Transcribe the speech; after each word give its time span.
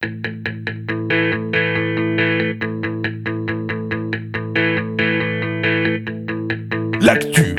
L'actu 0.00 0.14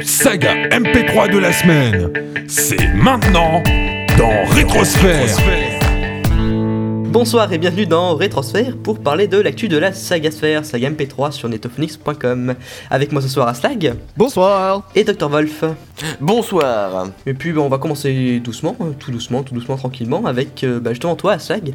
saga 0.06 0.70
MP3 0.70 1.34
de 1.34 1.38
la 1.38 1.52
semaine, 1.52 2.14
c'est 2.48 2.94
maintenant 2.94 3.62
dans 4.18 4.46
Rétrosphère. 4.52 5.28
Bonsoir 7.10 7.52
et 7.52 7.58
bienvenue 7.58 7.86
dans 7.86 8.16
Rétrosphère 8.16 8.78
pour 8.78 9.02
parler 9.02 9.28
de 9.28 9.38
l'actu 9.38 9.68
de 9.68 9.78
la 9.78 9.92
saga 9.92 10.32
sphère, 10.32 10.64
saga 10.64 10.92
MP3 10.92 11.34
sur 11.34 11.50
netophonix.com. 11.50 12.56
Avec 12.90 13.12
moi 13.12 13.22
ce 13.22 13.28
soir 13.28 13.50
Aslag 13.50 13.96
Bonsoir 14.16 14.90
et 14.96 15.04
Dr 15.04 15.28
Wolf. 15.28 15.66
Bonsoir. 16.22 17.10
Et 17.26 17.34
puis 17.34 17.52
bah, 17.52 17.60
on 17.60 17.70
va 17.70 17.80
commencer 17.80 18.40
doucement, 18.40 18.78
tout 18.98 19.12
doucement, 19.12 19.44
tout 19.44 19.54
doucement, 19.54 19.76
tranquillement, 19.76 20.26
avec 20.26 20.64
euh, 20.64 20.80
bah, 20.80 20.92
justement 20.92 21.18
toi 21.18 21.34
Aslag. 21.34 21.74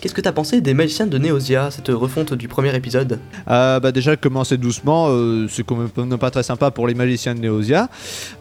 Qu'est-ce 0.00 0.12
que 0.14 0.20
t'as 0.20 0.32
pensé 0.32 0.60
des 0.60 0.74
magiciens 0.74 1.06
de 1.06 1.16
Neosia, 1.16 1.70
cette 1.70 1.88
refonte 1.88 2.34
du 2.34 2.48
premier 2.48 2.74
épisode 2.76 3.18
Euh, 3.48 3.80
bah 3.80 3.92
déjà 3.92 4.14
commencer 4.16 4.58
doucement, 4.58 5.06
euh, 5.08 5.46
c'est 5.48 5.64
quand 5.64 5.76
même 5.76 6.18
pas 6.18 6.30
très 6.30 6.42
sympa 6.42 6.70
pour 6.70 6.86
les 6.86 6.94
magiciens 6.94 7.34
de 7.34 7.40
Neosia, 7.40 7.88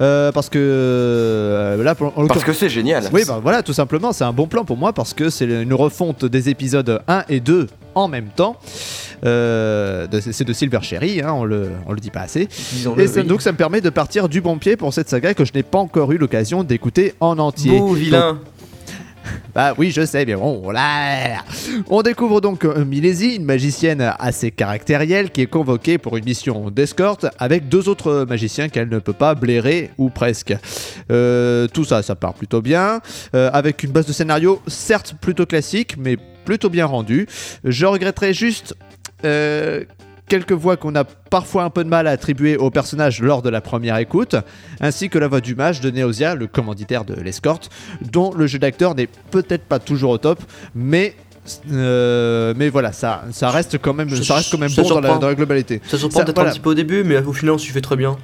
euh, 0.01 0.31
parce 0.33 0.49
que 0.49 0.59
euh, 0.59 1.81
là, 1.83 1.95
pour- 1.95 2.11
en 2.17 2.27
Parce 2.27 2.43
que 2.43 2.51
c'est 2.53 2.69
génial. 2.69 3.05
oui, 3.13 3.23
bah 3.25 3.39
voilà, 3.41 3.63
tout 3.63 3.73
simplement, 3.73 4.11
c'est 4.11 4.25
un 4.25 4.33
bon 4.33 4.47
plan 4.47 4.65
pour 4.65 4.75
moi 4.77 4.91
parce 4.91 5.13
que 5.13 5.29
c'est 5.29 5.45
une 5.45 5.73
refonte 5.73 6.25
des 6.25 6.49
épisodes 6.49 7.01
1 7.07 7.23
et 7.29 7.39
2 7.39 7.67
en 7.95 8.09
même 8.09 8.27
temps. 8.35 8.57
Euh, 9.25 10.07
c'est 10.19 10.43
de 10.45 10.51
Silver 10.53 10.79
Cherry, 10.81 11.21
hein, 11.21 11.31
on 11.33 11.45
le, 11.45 11.69
on 11.87 11.93
le 11.93 11.99
dit 11.99 12.11
pas 12.11 12.19
assez. 12.21 12.41
Et 12.97 13.07
ça- 13.07 13.21
oui. 13.21 13.23
donc 13.27 13.41
ça 13.41 13.51
me 13.53 13.57
permet 13.57 13.79
de 13.81 13.89
partir 13.89 14.27
du 14.27 14.41
bon 14.41 14.57
pied 14.57 14.75
pour 14.75 14.93
cette 14.93 15.07
saga 15.09 15.33
que 15.33 15.45
je 15.45 15.53
n'ai 15.55 15.63
pas 15.63 15.79
encore 15.79 16.11
eu 16.11 16.17
l'occasion 16.17 16.63
d'écouter 16.63 17.13
en 17.21 17.39
entier. 17.39 17.79
Beau 17.79 17.93
vilain 17.93 18.39
Bah 19.53 19.73
oui, 19.77 19.91
je 19.91 20.05
sais, 20.05 20.25
mais 20.25 20.35
bon, 20.35 20.69
là. 20.71 21.41
On 21.89 22.01
découvre 22.01 22.41
donc 22.41 22.65
euh, 22.65 22.83
Milesi, 22.83 23.35
une 23.35 23.45
magicienne 23.45 24.13
assez 24.19 24.51
caractérielle 24.51 25.31
qui 25.31 25.41
est 25.41 25.47
convoquée 25.47 25.97
pour 25.97 26.17
une 26.17 26.25
mission 26.25 26.69
d'escorte 26.69 27.25
avec 27.39 27.69
deux 27.69 27.87
autres 27.87 28.25
magiciens 28.27 28.69
qu'elle 28.69 28.89
ne 28.89 28.99
peut 28.99 29.13
pas 29.13 29.35
blairer 29.35 29.91
ou 29.97 30.09
presque. 30.09 30.53
Euh, 31.11 31.67
tout 31.67 31.85
ça, 31.85 32.03
ça 32.03 32.15
part 32.15 32.33
plutôt 32.33 32.61
bien, 32.61 32.99
euh, 33.33 33.49
avec 33.53 33.83
une 33.83 33.91
base 33.91 34.05
de 34.05 34.13
scénario 34.13 34.61
certes 34.67 35.15
plutôt 35.19 35.45
classique, 35.45 35.95
mais 35.97 36.17
plutôt 36.43 36.69
bien 36.69 36.85
rendue. 36.85 37.27
Je 37.63 37.85
regretterais 37.85 38.33
juste. 38.33 38.75
Quelques 40.27 40.53
voix 40.53 40.75
qu'on 40.75 40.95
a 40.95 41.03
parfois 41.03 41.63
un 41.65 41.69
peu 41.69 41.83
de 41.83 41.89
mal 41.89 42.07
à 42.07 42.11
attribuer 42.11 42.57
au 42.57 42.71
personnage 42.71 43.21
lors 43.21 43.41
de 43.43 43.49
la 43.49 43.61
première 43.61 43.97
écoute, 43.97 44.35
ainsi 44.81 45.09
que 45.09 45.19
la 45.19 45.27
voix 45.27 45.39
du 45.41 45.53
mage 45.53 45.81
de 45.81 45.91
Neosia, 45.91 46.33
le 46.33 46.47
commanditaire 46.47 47.05
de 47.05 47.13
l'escorte, 47.13 47.69
dont 48.11 48.33
le 48.33 48.47
jeu 48.47 48.57
d'acteur 48.57 48.95
n'est 48.95 49.09
peut-être 49.29 49.63
pas 49.65 49.77
toujours 49.79 50.09
au 50.11 50.17
top, 50.17 50.39
mais 50.73 51.15
euh, 51.71 52.55
mais 52.57 52.69
voilà, 52.69 52.91
ça, 52.91 53.23
ça 53.31 53.51
reste 53.51 53.77
quand 53.79 53.93
même, 53.93 54.09
Ça- 54.09 54.23
ça 54.23 54.35
reste 54.37 54.51
quand 54.51 54.57
même 54.57 54.71
bon 54.71 54.81
dans 54.81 54.95
la, 54.95 55.01
surprend. 55.01 55.19
dans 55.19 55.27
la 55.27 55.35
globalité. 55.35 55.79
Ça 55.87 55.97
surprend 55.99 56.23
peut-être 56.23 56.33
voilà. 56.35 56.49
un 56.49 56.53
petit 56.53 56.59
peu 56.59 56.71
au 56.71 56.73
début, 56.73 57.03
mais 57.03 57.17
au 57.19 57.33
final 57.33 57.53
on 57.53 57.57
s'y 57.59 57.67
fait 57.67 57.81
très 57.81 57.95
bien. 57.95 58.17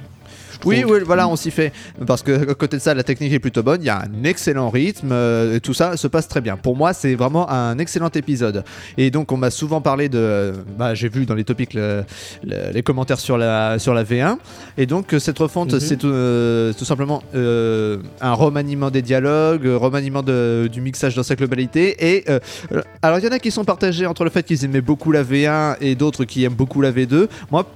Oui, 0.64 0.84
oui, 0.86 1.00
voilà, 1.04 1.28
on 1.28 1.36
s'y 1.36 1.50
fait. 1.50 1.72
Parce 2.06 2.22
que 2.22 2.50
à 2.50 2.54
côté 2.54 2.76
de 2.76 2.82
ça, 2.82 2.94
la 2.94 3.02
technique 3.02 3.32
est 3.32 3.38
plutôt 3.38 3.62
bonne. 3.62 3.80
Il 3.82 3.86
y 3.86 3.90
a 3.90 3.98
un 4.02 4.24
excellent 4.24 4.70
rythme 4.70 5.10
euh, 5.12 5.56
et 5.56 5.60
tout 5.60 5.74
ça 5.74 5.96
se 5.96 6.06
passe 6.08 6.28
très 6.28 6.40
bien. 6.40 6.56
Pour 6.56 6.76
moi, 6.76 6.92
c'est 6.92 7.14
vraiment 7.14 7.50
un 7.50 7.78
excellent 7.78 8.10
épisode. 8.14 8.64
Et 8.96 9.10
donc, 9.10 9.32
on 9.32 9.36
m'a 9.36 9.50
souvent 9.50 9.80
parlé 9.80 10.08
de. 10.08 10.52
Bah, 10.78 10.94
j'ai 10.94 11.08
vu 11.08 11.26
dans 11.26 11.34
les 11.34 11.44
topics 11.44 11.74
le- 11.74 12.04
le- 12.44 12.72
les 12.72 12.82
commentaires 12.82 13.20
sur 13.20 13.36
la, 13.38 13.78
sur 13.78 13.94
la 13.94 14.04
V1. 14.04 14.36
Et 14.78 14.86
donc, 14.86 15.12
euh, 15.14 15.18
cette 15.18 15.38
refonte, 15.38 15.72
Mhm. 15.74 15.80
c'est 15.80 15.96
tout, 15.96 16.06
euh, 16.08 16.72
tout 16.72 16.84
simplement 16.84 17.22
euh, 17.34 17.98
un 18.20 18.32
remaniement 18.34 18.90
des 18.90 19.02
dialogues, 19.02 19.66
euh, 19.66 19.76
remaniement 19.76 20.22
de- 20.22 20.68
du 20.72 20.80
mixage 20.80 21.14
dans 21.14 21.22
sa 21.22 21.34
globalité. 21.34 21.96
Et 22.14 22.24
euh, 22.28 22.38
euh, 22.72 22.82
alors, 23.02 23.18
il 23.18 23.24
y 23.24 23.28
en 23.28 23.32
a 23.32 23.38
qui 23.38 23.50
sont 23.50 23.64
partagés 23.64 24.06
entre 24.06 24.24
le 24.24 24.30
fait 24.30 24.42
qu'ils 24.42 24.64
aimaient 24.64 24.80
beaucoup 24.80 25.12
la 25.12 25.22
V1 25.22 25.76
et 25.80 25.94
d'autres 25.94 26.24
qui 26.24 26.44
aiment 26.44 26.54
beaucoup 26.54 26.80
la 26.80 26.90
V2. 26.92 27.28
Moi, 27.50 27.66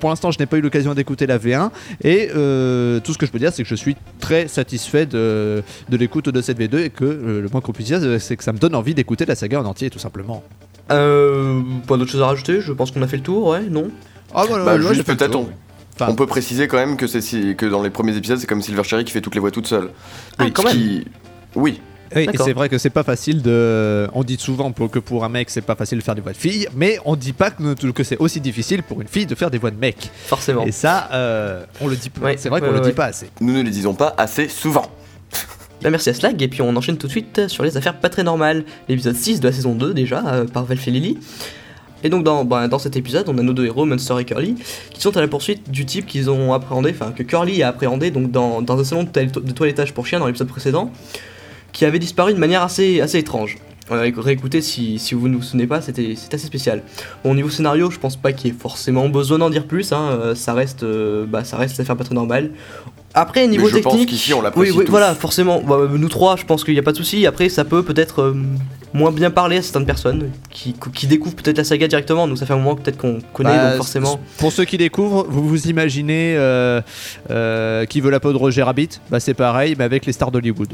pour 0.00 0.10
l'instant, 0.10 0.30
je 0.30 0.38
n'ai 0.38 0.46
pas 0.46 0.56
eu 0.56 0.60
l'occasion 0.60 0.94
d'écouter 0.94 1.26
la 1.26 1.38
V1 1.38 1.70
et 2.02 2.30
euh, 2.34 3.00
tout 3.00 3.12
ce 3.12 3.18
que 3.18 3.26
je 3.26 3.30
peux 3.32 3.38
dire, 3.38 3.52
c'est 3.52 3.62
que 3.62 3.68
je 3.68 3.74
suis 3.74 3.96
très 4.20 4.48
satisfait 4.48 5.06
de, 5.06 5.62
de 5.88 5.96
l'écoute 5.96 6.28
de 6.28 6.40
cette 6.42 6.58
V2 6.58 6.78
et 6.78 6.90
que 6.90 7.04
euh, 7.04 7.40
le 7.42 7.48
moins 7.50 7.60
qu'on 7.60 7.72
puisse 7.72 7.86
dire, 7.86 8.00
c'est 8.20 8.36
que 8.36 8.44
ça 8.44 8.52
me 8.52 8.58
donne 8.58 8.74
envie 8.74 8.94
d'écouter 8.94 9.24
la 9.26 9.34
saga 9.34 9.60
en 9.60 9.64
entier, 9.64 9.90
tout 9.90 9.98
simplement. 9.98 10.42
Euh, 10.90 11.60
pas 11.86 11.96
d'autres 11.96 12.10
choses 12.12 12.22
à 12.22 12.26
rajouter, 12.26 12.60
je 12.60 12.72
pense 12.72 12.90
qu'on 12.90 13.02
a 13.02 13.08
fait 13.08 13.16
le 13.16 13.22
tour, 13.22 13.48
ouais, 13.48 13.62
non? 13.62 13.90
Ah 14.34 14.44
voilà, 14.48 14.64
Bah, 14.64 14.76
ouais, 14.76 15.02
peut-être 15.02 15.34
on-. 15.36 15.48
Enfin, 15.94 16.08
On 16.10 16.14
peut 16.14 16.26
préciser 16.26 16.68
quand 16.68 16.76
même 16.76 16.96
que, 16.96 17.06
si- 17.06 17.54
que 17.56 17.64
dans 17.66 17.82
les 17.82 17.90
premiers 17.90 18.14
épisodes, 18.16 18.38
c'est 18.38 18.46
comme 18.46 18.60
Silver 18.60 18.84
Cherry 18.84 19.04
qui 19.04 19.12
fait 19.12 19.22
toutes 19.22 19.34
les 19.34 19.40
voix 19.40 19.50
toute 19.50 19.66
seule. 19.66 19.90
Ah, 20.38 20.44
quand 20.52 20.62
même. 20.64 20.72
qui- 20.74 21.06
Oui, 21.54 21.80
Oui, 22.14 22.28
et 22.32 22.36
c'est 22.36 22.52
vrai 22.52 22.68
que 22.68 22.78
c'est 22.78 22.90
pas 22.90 23.02
facile 23.02 23.42
de. 23.42 24.08
On 24.12 24.22
dit 24.22 24.36
souvent 24.38 24.70
pour- 24.72 24.90
que 24.90 24.98
pour 24.98 25.24
un 25.24 25.28
mec, 25.28 25.50
c'est 25.50 25.60
pas 25.62 25.74
facile 25.74 25.98
de 25.98 26.04
faire 26.04 26.14
des 26.14 26.20
voix 26.20 26.32
de 26.32 26.36
fille, 26.36 26.68
mais 26.76 26.98
on 27.04 27.16
dit 27.16 27.32
pas 27.32 27.50
que, 27.50 27.74
que 27.90 28.04
c'est 28.04 28.18
aussi 28.18 28.40
difficile 28.40 28.82
pour 28.82 29.00
une 29.00 29.08
fille 29.08 29.26
de 29.26 29.34
faire 29.34 29.50
des 29.50 29.58
voix 29.58 29.70
de 29.70 29.78
mec. 29.78 30.10
Forcément. 30.26 30.64
Et 30.64 30.72
ça, 30.72 31.08
euh, 31.12 31.64
on 31.80 31.88
le 31.88 31.96
dit 31.96 32.10
pas. 32.10 32.20
Ouais, 32.26 32.36
c'est 32.38 32.48
vrai 32.48 32.60
qu'on 32.60 32.68
ouais, 32.68 32.74
le 32.74 32.80
dit 32.80 32.92
pas 32.92 33.06
assez. 33.06 33.28
nous 33.40 33.52
ne 33.54 33.62
les 33.62 33.70
disons 33.70 33.94
pas 33.94 34.14
assez 34.18 34.48
souvent. 34.48 34.86
Bah, 35.82 35.90
merci 35.90 36.08
à 36.10 36.14
Slag, 36.14 36.40
et 36.40 36.48
puis 36.48 36.62
on 36.62 36.74
enchaîne 36.76 36.96
tout 36.96 37.06
de 37.06 37.12
suite 37.12 37.48
sur 37.48 37.62
les 37.64 37.76
affaires 37.76 37.98
pas 37.98 38.08
très 38.08 38.22
normales. 38.22 38.64
L'épisode 38.88 39.16
6 39.16 39.40
de 39.40 39.48
la 39.48 39.52
saison 39.52 39.74
2 39.74 39.92
déjà, 39.92 40.22
euh, 40.26 40.44
par 40.46 40.64
Velf 40.64 40.86
et 40.88 40.90
Lily. 40.90 41.18
Et 42.04 42.08
donc 42.08 42.24
dans, 42.24 42.44
bah, 42.44 42.68
dans 42.68 42.78
cet 42.78 42.96
épisode, 42.96 43.28
on 43.28 43.36
a 43.38 43.42
nos 43.42 43.52
deux 43.52 43.64
héros, 43.66 43.84
Munster 43.84 44.14
et 44.20 44.24
Curly, 44.24 44.54
qui 44.90 45.00
sont 45.00 45.16
à 45.16 45.20
la 45.20 45.28
poursuite 45.28 45.70
du 45.70 45.84
type 45.86 46.06
qu'ils 46.06 46.30
ont 46.30 46.52
appréhendé, 46.52 46.90
enfin 46.94 47.10
que 47.10 47.22
Curly 47.22 47.62
a 47.62 47.68
appréhendé 47.68 48.10
donc 48.10 48.30
dans, 48.30 48.62
dans 48.62 48.78
un 48.78 48.84
salon 48.84 49.02
de, 49.04 49.08
toil- 49.08 49.30
de 49.30 49.52
toilettage 49.52 49.92
pour 49.92 50.06
chiens 50.06 50.18
dans 50.20 50.26
l'épisode 50.26 50.46
précédent, 50.48 50.92
qui 51.76 51.84
avait 51.84 51.98
disparu 51.98 52.32
de 52.32 52.38
manière 52.38 52.62
assez, 52.62 53.02
assez 53.02 53.18
étrange. 53.18 53.58
Euh, 53.90 54.10
réécoutez 54.16 54.62
si, 54.62 54.98
si 54.98 55.14
vous 55.14 55.28
ne 55.28 55.36
vous 55.36 55.42
souvenez 55.42 55.66
pas, 55.66 55.82
c'était 55.82 56.14
c'est 56.16 56.32
assez 56.32 56.46
spécial. 56.46 56.82
Bon, 57.22 57.32
au 57.32 57.34
niveau 57.34 57.50
scénario, 57.50 57.90
je 57.90 57.98
pense 57.98 58.16
pas 58.16 58.32
qu'il 58.32 58.50
y 58.50 58.54
ait 58.54 58.56
forcément 58.58 59.10
besoin 59.10 59.38
d'en 59.38 59.50
dire 59.50 59.66
plus, 59.66 59.92
hein, 59.92 60.08
euh, 60.10 60.34
ça 60.34 60.54
reste 60.54 60.84
euh, 60.84 61.26
bah, 61.28 61.44
ça 61.44 61.58
reste 61.58 61.76
l'affaire 61.76 61.96
pas 61.96 62.04
très 62.04 62.14
normale. 62.14 62.50
Après, 63.12 63.46
niveau 63.46 63.68
je 63.68 63.78
pense 63.78 63.92
technique, 63.92 64.08
qu'ici, 64.08 64.32
on 64.32 64.40
oui, 64.56 64.70
oui, 64.74 64.84
tous. 64.86 64.90
voilà, 64.90 65.14
forcément. 65.14 65.60
Bah, 65.60 65.80
nous 65.90 66.08
trois, 66.08 66.36
je 66.36 66.44
pense 66.44 66.64
qu'il 66.64 66.74
n'y 66.74 66.80
a 66.80 66.82
pas 66.82 66.92
de 66.92 66.96
souci. 66.96 67.26
Après, 67.26 67.48
ça 67.50 67.64
peut 67.64 67.82
peut-être 67.82 68.22
euh, 68.22 68.34
moins 68.92 69.12
bien 69.12 69.30
parler 69.30 69.58
à 69.58 69.62
certaines 69.62 69.86
personnes 69.86 70.30
qui, 70.50 70.74
qui 70.94 71.06
découvrent 71.06 71.36
peut-être 71.36 71.58
la 71.58 71.64
saga 71.64 71.88
directement. 71.88 72.26
Donc 72.26 72.38
ça 72.38 72.46
fait 72.46 72.54
un 72.54 72.58
moment 72.58 72.74
peut-être 72.74 72.96
qu'on 72.96 73.20
connaît, 73.32 73.56
Bah, 73.56 73.68
donc 73.68 73.76
forcément. 73.76 74.18
Pour 74.38 74.50
ceux 74.50 74.64
qui 74.64 74.78
découvrent, 74.78 75.26
vous 75.28 75.46
vous 75.46 75.68
imaginez 75.68 76.34
euh, 76.36 76.80
euh, 77.30 77.84
qui 77.84 78.00
veut 78.00 78.10
la 78.10 78.20
peau 78.20 78.32
de 78.32 78.38
Roger 78.38 78.62
Rabbit? 78.62 78.88
Bah 79.10 79.20
c'est 79.20 79.34
pareil, 79.34 79.76
mais 79.78 79.84
avec 79.84 80.06
les 80.06 80.12
stars 80.12 80.30
d'Hollywood. 80.30 80.72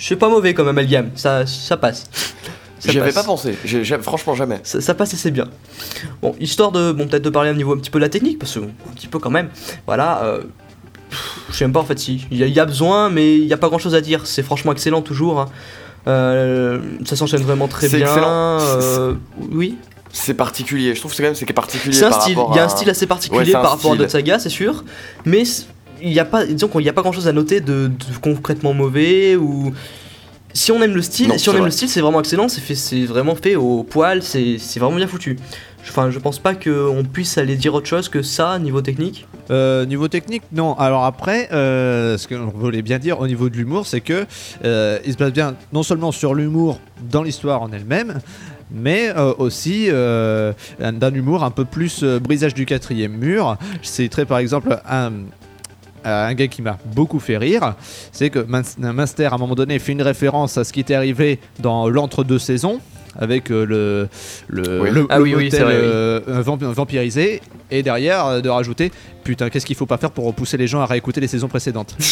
Je 0.00 0.06
suis 0.06 0.16
pas 0.16 0.30
mauvais 0.30 0.54
comme 0.54 0.66
amalgame, 0.66 1.10
ça, 1.14 1.44
ça 1.46 1.76
passe. 1.76 2.08
J'y 2.82 2.98
avais 2.98 3.12
pas 3.12 3.22
pensé, 3.22 3.54
franchement 4.00 4.34
jamais. 4.34 4.58
Ça, 4.62 4.80
ça 4.80 4.94
passe 4.94 5.12
et 5.12 5.16
c'est 5.18 5.30
bien. 5.30 5.44
Bon, 6.22 6.34
histoire 6.40 6.72
de, 6.72 6.92
bon, 6.92 7.06
peut-être 7.06 7.22
de 7.22 7.28
parler 7.28 7.50
un 7.50 7.54
niveau 7.54 7.74
un 7.74 7.76
petit 7.76 7.90
peu 7.90 7.98
de 7.98 8.04
la 8.04 8.08
technique, 8.08 8.38
parce 8.38 8.54
que 8.54 8.60
bon, 8.60 8.70
un 8.90 8.94
petit 8.94 9.08
peu 9.08 9.18
quand 9.18 9.28
même. 9.28 9.50
Voilà. 9.86 10.22
Euh, 10.24 10.40
je 11.50 11.56
sais 11.56 11.64
même 11.64 11.74
pas 11.74 11.80
en 11.80 11.84
fait 11.84 11.98
si. 11.98 12.26
Il 12.30 12.38
y, 12.38 12.42
a- 12.42 12.46
y 12.46 12.66
besoin, 12.66 13.10
mais 13.10 13.36
il 13.36 13.44
n'y 13.46 13.52
a 13.52 13.58
pas 13.58 13.68
grand-chose 13.68 13.94
à 13.94 14.00
dire. 14.00 14.26
C'est 14.26 14.42
franchement 14.42 14.72
excellent 14.72 15.02
toujours. 15.02 15.38
hein. 15.40 15.46
Euh, 16.08 16.80
ça 17.04 17.14
s'enchaîne 17.16 17.42
vraiment 17.42 17.68
très 17.68 17.88
bien. 17.90 18.06
euh, 18.16 19.14
oui. 19.52 19.76
C'est 20.12 20.34
particulier, 20.34 20.94
je 20.94 21.00
trouve 21.00 21.10
que 21.12 21.16
c'est 21.18 21.22
quand 21.22 21.28
même 21.28 21.34
c'est 21.36 21.46
particulier 21.52 21.94
C'est 21.94 22.06
un 22.06 22.10
par 22.10 22.22
style, 22.22 22.38
il 22.50 22.56
y 22.56 22.58
a 22.58 22.64
un 22.64 22.68
style 22.68 22.90
assez 22.90 23.06
particulier 23.06 23.44
Ouais, 23.44 23.52
par 23.52 23.70
rapport 23.72 23.92
à 23.92 23.96
d'autres 23.96 24.10
sagas, 24.10 24.40
c'est 24.40 24.48
sûr, 24.48 24.82
mais 25.24 25.44
il 26.02 26.10
n'y 26.10 26.18
a 26.20 26.24
pas, 26.24 26.44
disons 26.46 26.68
qu'il 26.68 26.80
n'y 26.82 26.88
a 26.88 26.92
pas 26.92 27.02
grand 27.02 27.12
chose 27.12 27.28
à 27.28 27.32
noter 27.32 27.60
de, 27.60 27.88
de 27.88 28.18
concrètement 28.22 28.74
mauvais 28.74 29.36
ou. 29.36 29.72
Si 30.52 30.72
on 30.72 30.82
aime 30.82 30.96
le 30.96 31.02
style, 31.02 31.28
Non, 31.28 31.38
si 31.38 31.48
on 31.48 31.52
c'est 31.52 31.58
aime 31.58 31.62
vrai. 31.62 31.68
le 31.68 31.72
style, 31.72 31.88
c'est 31.88 32.00
vraiment 32.00 32.18
excellent, 32.18 32.48
c'est 32.48 32.60
fait, 32.60 32.74
c'est 32.74 33.04
vraiment 33.04 33.36
fait 33.36 33.54
au 33.54 33.84
poil, 33.84 34.20
c'est 34.20 34.56
c'est 34.58 34.80
vraiment 34.80 34.96
bien 34.96 35.06
foutu. 35.06 35.38
Enfin, 35.88 36.10
je 36.10 36.18
pense 36.18 36.40
pas 36.40 36.54
qu'on 36.56 37.04
puisse 37.10 37.38
aller 37.38 37.54
dire 37.54 37.72
autre 37.72 37.86
chose 37.86 38.08
que 38.08 38.20
ça 38.20 38.58
niveau 38.58 38.82
technique. 38.82 39.26
Euh, 39.52 39.86
niveau 39.86 40.08
technique, 40.08 40.42
non. 40.52 40.74
Alors 40.74 41.04
après, 41.04 41.48
euh, 41.52 42.18
ce 42.18 42.26
qu'on 42.26 42.46
voulait 42.46 42.82
bien 42.82 42.98
dire 42.98 43.20
au 43.20 43.28
niveau 43.28 43.48
de 43.48 43.56
l'humour, 43.56 43.86
c'est 43.86 44.00
que 44.00 44.26
euh, 44.64 44.98
il 45.06 45.12
se 45.12 45.18
base 45.18 45.32
bien 45.32 45.54
non 45.72 45.84
seulement 45.84 46.10
sur 46.10 46.34
l'humour 46.34 46.80
dans 47.10 47.22
l'histoire 47.22 47.62
en 47.62 47.70
elle-même, 47.70 48.18
mais 48.72 49.10
euh, 49.16 49.32
aussi 49.38 49.86
euh, 49.88 50.52
un- 50.82 50.92
d'un 50.92 51.14
humour 51.14 51.44
un 51.44 51.50
peu 51.52 51.64
plus 51.64 52.00
euh, 52.02 52.18
brisage 52.18 52.54
du 52.54 52.66
quatrième 52.66 53.12
mur. 53.16 53.56
C'est 53.82 54.08
très 54.08 54.24
par 54.26 54.38
exemple 54.38 54.80
un 54.88 55.12
un 56.04 56.34
gars 56.34 56.48
qui 56.48 56.62
m'a 56.62 56.78
beaucoup 56.94 57.18
fait 57.20 57.36
rire, 57.36 57.74
c'est 58.12 58.30
que 58.30 58.38
Mun- 58.40 58.62
Munster 58.92 59.26
à 59.26 59.34
un 59.34 59.38
moment 59.38 59.54
donné 59.54 59.78
fait 59.78 59.92
une 59.92 60.02
référence 60.02 60.56
à 60.58 60.64
ce 60.64 60.72
qui 60.72 60.80
était 60.80 60.94
arrivé 60.94 61.38
dans 61.58 61.88
l'entre-deux 61.88 62.38
saisons 62.38 62.80
avec 63.18 63.50
euh, 63.50 63.66
le, 63.66 64.08
le, 64.48 64.80
Oui. 64.82 64.90
le, 64.90 65.06
Ah 65.10 65.16
le 65.18 65.22
oui, 65.24 65.34
oui, 65.34 65.44
motel 65.46 65.50
c'est 65.58 65.64
vrai, 65.64 65.74
oui. 65.74 65.80
euh, 65.82 66.20
vamp- 66.44 66.62
vampirisé 66.62 67.40
et 67.70 67.82
derrière 67.82 68.26
euh, 68.26 68.40
de 68.40 68.48
rajouter 68.48 68.92
putain 69.24 69.50
qu'est-ce 69.50 69.66
qu'il 69.66 69.76
faut 69.76 69.86
pas 69.86 69.96
faire 69.98 70.10
pour 70.12 70.24
repousser 70.24 70.56
les 70.56 70.66
gens 70.66 70.80
à 70.80 70.86
réécouter 70.86 71.20
les 71.20 71.26
saisons 71.28 71.48
précédentes 71.48 71.96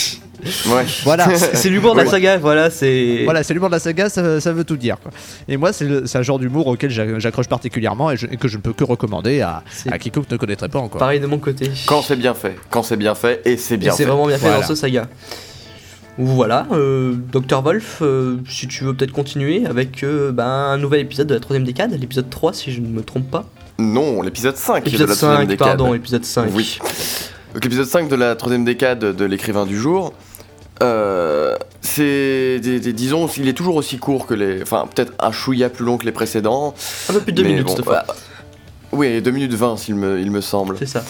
Ouais. 0.68 0.84
voilà 1.04 1.28
C'est 1.36 1.68
l'humour 1.68 1.94
de 1.94 2.00
la 2.00 2.06
saga, 2.06 2.36
voilà, 2.38 2.70
c'est. 2.70 3.22
voilà 3.24 3.42
c'est 3.42 3.54
l'humour 3.54 3.68
de 3.70 3.74
la 3.74 3.78
saga 3.80 4.08
ça, 4.08 4.40
ça 4.40 4.52
veut 4.52 4.64
tout 4.64 4.76
dire 4.76 4.96
quoi. 5.02 5.10
et 5.48 5.56
moi 5.56 5.72
c'est 5.72 6.06
c'est 6.06 6.18
un 6.18 6.22
genre 6.22 6.38
d'humour 6.38 6.66
auquel 6.68 6.90
j'a- 6.90 7.18
j'accroche 7.18 7.48
particulièrement 7.48 8.10
et, 8.10 8.16
je- 8.16 8.26
et 8.30 8.36
que 8.36 8.46
je 8.48 8.56
ne 8.56 8.62
peux 8.62 8.72
que 8.72 8.84
recommander 8.84 9.40
à, 9.40 9.62
C'est 9.70 9.92
à 9.92 9.98
quiconque 9.98 10.30
ne 10.30 10.36
connaîtrait 10.36 10.68
pas 10.68 10.78
encore 10.80 10.98
pareil 11.00 11.18
de 11.20 11.26
mon 11.26 11.38
côté. 11.38 11.70
Quand 11.86 12.02
c'est 12.02 12.16
bien 12.16 12.34
fait, 12.34 12.56
quand 12.70 12.82
c'est 12.82 12.96
bien 12.96 13.14
fait, 13.14 13.40
et 13.44 13.56
c'est 13.56 13.74
Et 13.74 13.76
bien 13.78 13.92
c'est 13.92 14.04
fait. 14.04 14.08
vraiment 14.10 14.26
bien 14.26 14.36
fait 14.36 14.46
Voilà. 14.46 14.60
dans 14.60 14.66
ce 14.66 14.74
saga. 14.74 15.08
Voilà, 16.18 16.66
euh, 16.72 17.14
Dr. 17.32 17.62
Wolf, 17.62 17.98
euh, 18.02 18.38
si 18.48 18.66
tu 18.66 18.82
veux 18.84 18.92
peut-être 18.94 19.12
continuer 19.12 19.64
avec 19.66 20.02
euh, 20.02 20.32
ben, 20.32 20.44
un 20.46 20.76
nouvel 20.76 21.00
épisode 21.00 21.28
de 21.28 21.34
la 21.34 21.40
troisième 21.40 21.64
décade, 21.64 21.92
l'épisode 21.92 22.28
3 22.28 22.52
si 22.52 22.72
je 22.72 22.80
ne 22.80 22.88
me 22.88 23.02
trompe 23.02 23.30
pas. 23.30 23.44
Non, 23.78 24.20
l'épisode 24.22 24.56
5 24.56 24.82
de 24.82 24.88
Épisode 24.88 25.08
la 25.08 25.14
troisième 25.14 25.40
5, 25.42 25.48
décade. 25.48 25.68
pardon, 25.68 25.94
épisode 25.94 26.24
5. 26.24 26.50
Oui. 26.54 26.78
Donc 27.54 27.62
l'épisode 27.62 27.86
5 27.86 28.08
de 28.08 28.16
la 28.16 28.34
troisième 28.34 28.64
décade 28.64 28.98
de 28.98 29.24
l'écrivain 29.24 29.64
du 29.64 29.78
jour. 29.78 30.12
euh, 30.82 31.56
c'est, 31.80 32.58
disons, 32.60 33.28
il 33.36 33.46
est 33.46 33.52
toujours 33.52 33.76
aussi 33.76 33.98
court 33.98 34.26
que 34.26 34.34
les, 34.34 34.60
enfin 34.62 34.88
peut-être 34.92 35.12
un 35.20 35.30
chouïa 35.30 35.70
plus 35.70 35.84
long 35.84 35.98
que 35.98 36.04
les 36.04 36.12
précédents. 36.12 36.74
Un 37.08 37.12
peu 37.12 37.20
plus 37.20 37.32
de 37.32 37.36
2 37.36 37.42
mais 37.44 37.48
minutes 37.50 37.66
bon, 37.68 37.76
cette 37.76 37.84
fois. 37.84 38.04
bah, 38.06 38.14
oui, 38.90 39.22
2 39.22 39.30
minutes 39.30 39.54
20 39.54 39.76
s'il 39.76 39.94
me, 39.94 40.20
il 40.20 40.30
me 40.32 40.40
semble. 40.40 40.76
C'est 40.78 40.86
ça. 40.86 41.04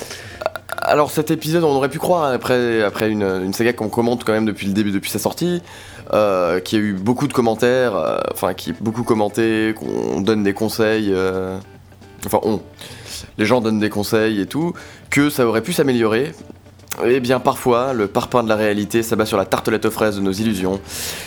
Alors 0.88 1.10
cet 1.10 1.30
épisode, 1.30 1.64
on 1.64 1.74
aurait 1.74 1.90
pu 1.90 1.98
croire 1.98 2.32
après, 2.32 2.82
après 2.82 3.10
une, 3.10 3.22
une 3.22 3.52
saga 3.52 3.74
qu'on 3.74 3.90
commente 3.90 4.24
quand 4.24 4.32
même 4.32 4.46
depuis 4.46 4.66
le 4.66 4.72
début, 4.72 4.90
depuis 4.90 5.10
sa 5.10 5.18
sortie, 5.18 5.60
euh, 6.14 6.60
qui 6.60 6.76
a 6.76 6.78
eu 6.78 6.94
beaucoup 6.94 7.28
de 7.28 7.34
commentaires, 7.34 7.94
euh, 7.94 8.16
enfin 8.32 8.54
qui 8.54 8.70
est 8.70 8.82
beaucoup 8.82 9.02
commenté, 9.02 9.74
qu'on 9.76 10.22
donne 10.22 10.42
des 10.42 10.54
conseils, 10.54 11.10
euh, 11.12 11.58
enfin 12.24 12.40
on, 12.42 12.62
les 13.36 13.44
gens 13.44 13.60
donnent 13.60 13.80
des 13.80 13.90
conseils 13.90 14.40
et 14.40 14.46
tout, 14.46 14.72
que 15.10 15.28
ça 15.28 15.46
aurait 15.46 15.60
pu 15.60 15.74
s'améliorer. 15.74 16.32
Eh 17.04 17.20
bien 17.20 17.38
parfois, 17.38 17.92
le 17.92 18.06
parpaing 18.06 18.42
de 18.42 18.48
la 18.48 18.56
réalité 18.56 19.02
s'abat 19.02 19.26
sur 19.26 19.36
la 19.36 19.44
tartelette 19.44 19.84
aux 19.84 19.90
fraises 19.90 20.16
de 20.16 20.22
nos 20.22 20.32
illusions. 20.32 20.80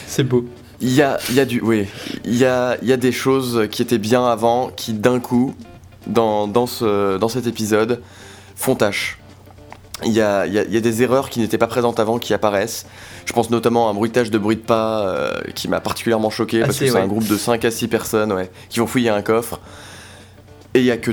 C'est 0.07 0.23
beau. 0.23 0.43
Il 0.79 0.91
y 0.91 1.03
a, 1.03 1.19
il 1.29 1.35
y 1.35 1.39
a 1.39 1.45
du, 1.45 1.61
oui, 1.61 1.85
il 2.25 2.35
y 2.35 2.45
a, 2.45 2.77
il 2.81 2.87
y 2.87 2.93
a 2.93 2.97
des 2.97 3.11
choses 3.11 3.67
qui 3.69 3.83
étaient 3.83 3.99
bien 3.99 4.25
avant, 4.25 4.71
qui 4.75 4.93
d'un 4.93 5.19
coup, 5.19 5.53
dans, 6.07 6.47
dans, 6.47 6.65
ce, 6.65 7.19
dans 7.19 7.29
cet 7.29 7.45
épisode, 7.45 8.01
font 8.55 8.73
tâche. 8.73 9.19
Il 10.05 10.13
y 10.13 10.21
a, 10.21 10.45
il 10.47 10.53
y 10.53 10.73
y 10.73 10.77
a 10.77 10.81
des 10.81 11.03
erreurs 11.03 11.29
qui 11.29 11.39
n'étaient 11.39 11.57
pas 11.57 11.67
présentes 11.67 11.99
avant 11.99 12.17
qui 12.17 12.33
apparaissent. 12.33 12.85
Je 13.25 13.33
pense 13.33 13.49
notamment 13.49 13.87
à 13.87 13.91
un 13.91 13.93
bruitage 13.93 14.31
de 14.31 14.37
bruit 14.37 14.55
de 14.55 14.61
pas 14.61 15.05
euh, 15.05 15.33
qui 15.53 15.67
m'a 15.67 15.79
particulièrement 15.79 16.29
choqué 16.29 16.59
parce 16.61 16.71
Assez, 16.71 16.85
que 16.85 16.91
c'est 16.91 16.97
ouais. 16.97 17.03
un 17.03 17.07
groupe 17.07 17.27
de 17.27 17.37
5 17.37 17.63
à 17.65 17.71
6 17.71 17.87
personnes 17.87 18.33
ouais, 18.33 18.49
qui 18.69 18.79
vont 18.79 18.87
fouiller 18.87 19.09
un 19.09 19.21
coffre. 19.21 19.59
Et 20.73 20.79
il 20.79 20.85
y 20.85 20.91
a 20.91 20.95
que, 20.97 21.11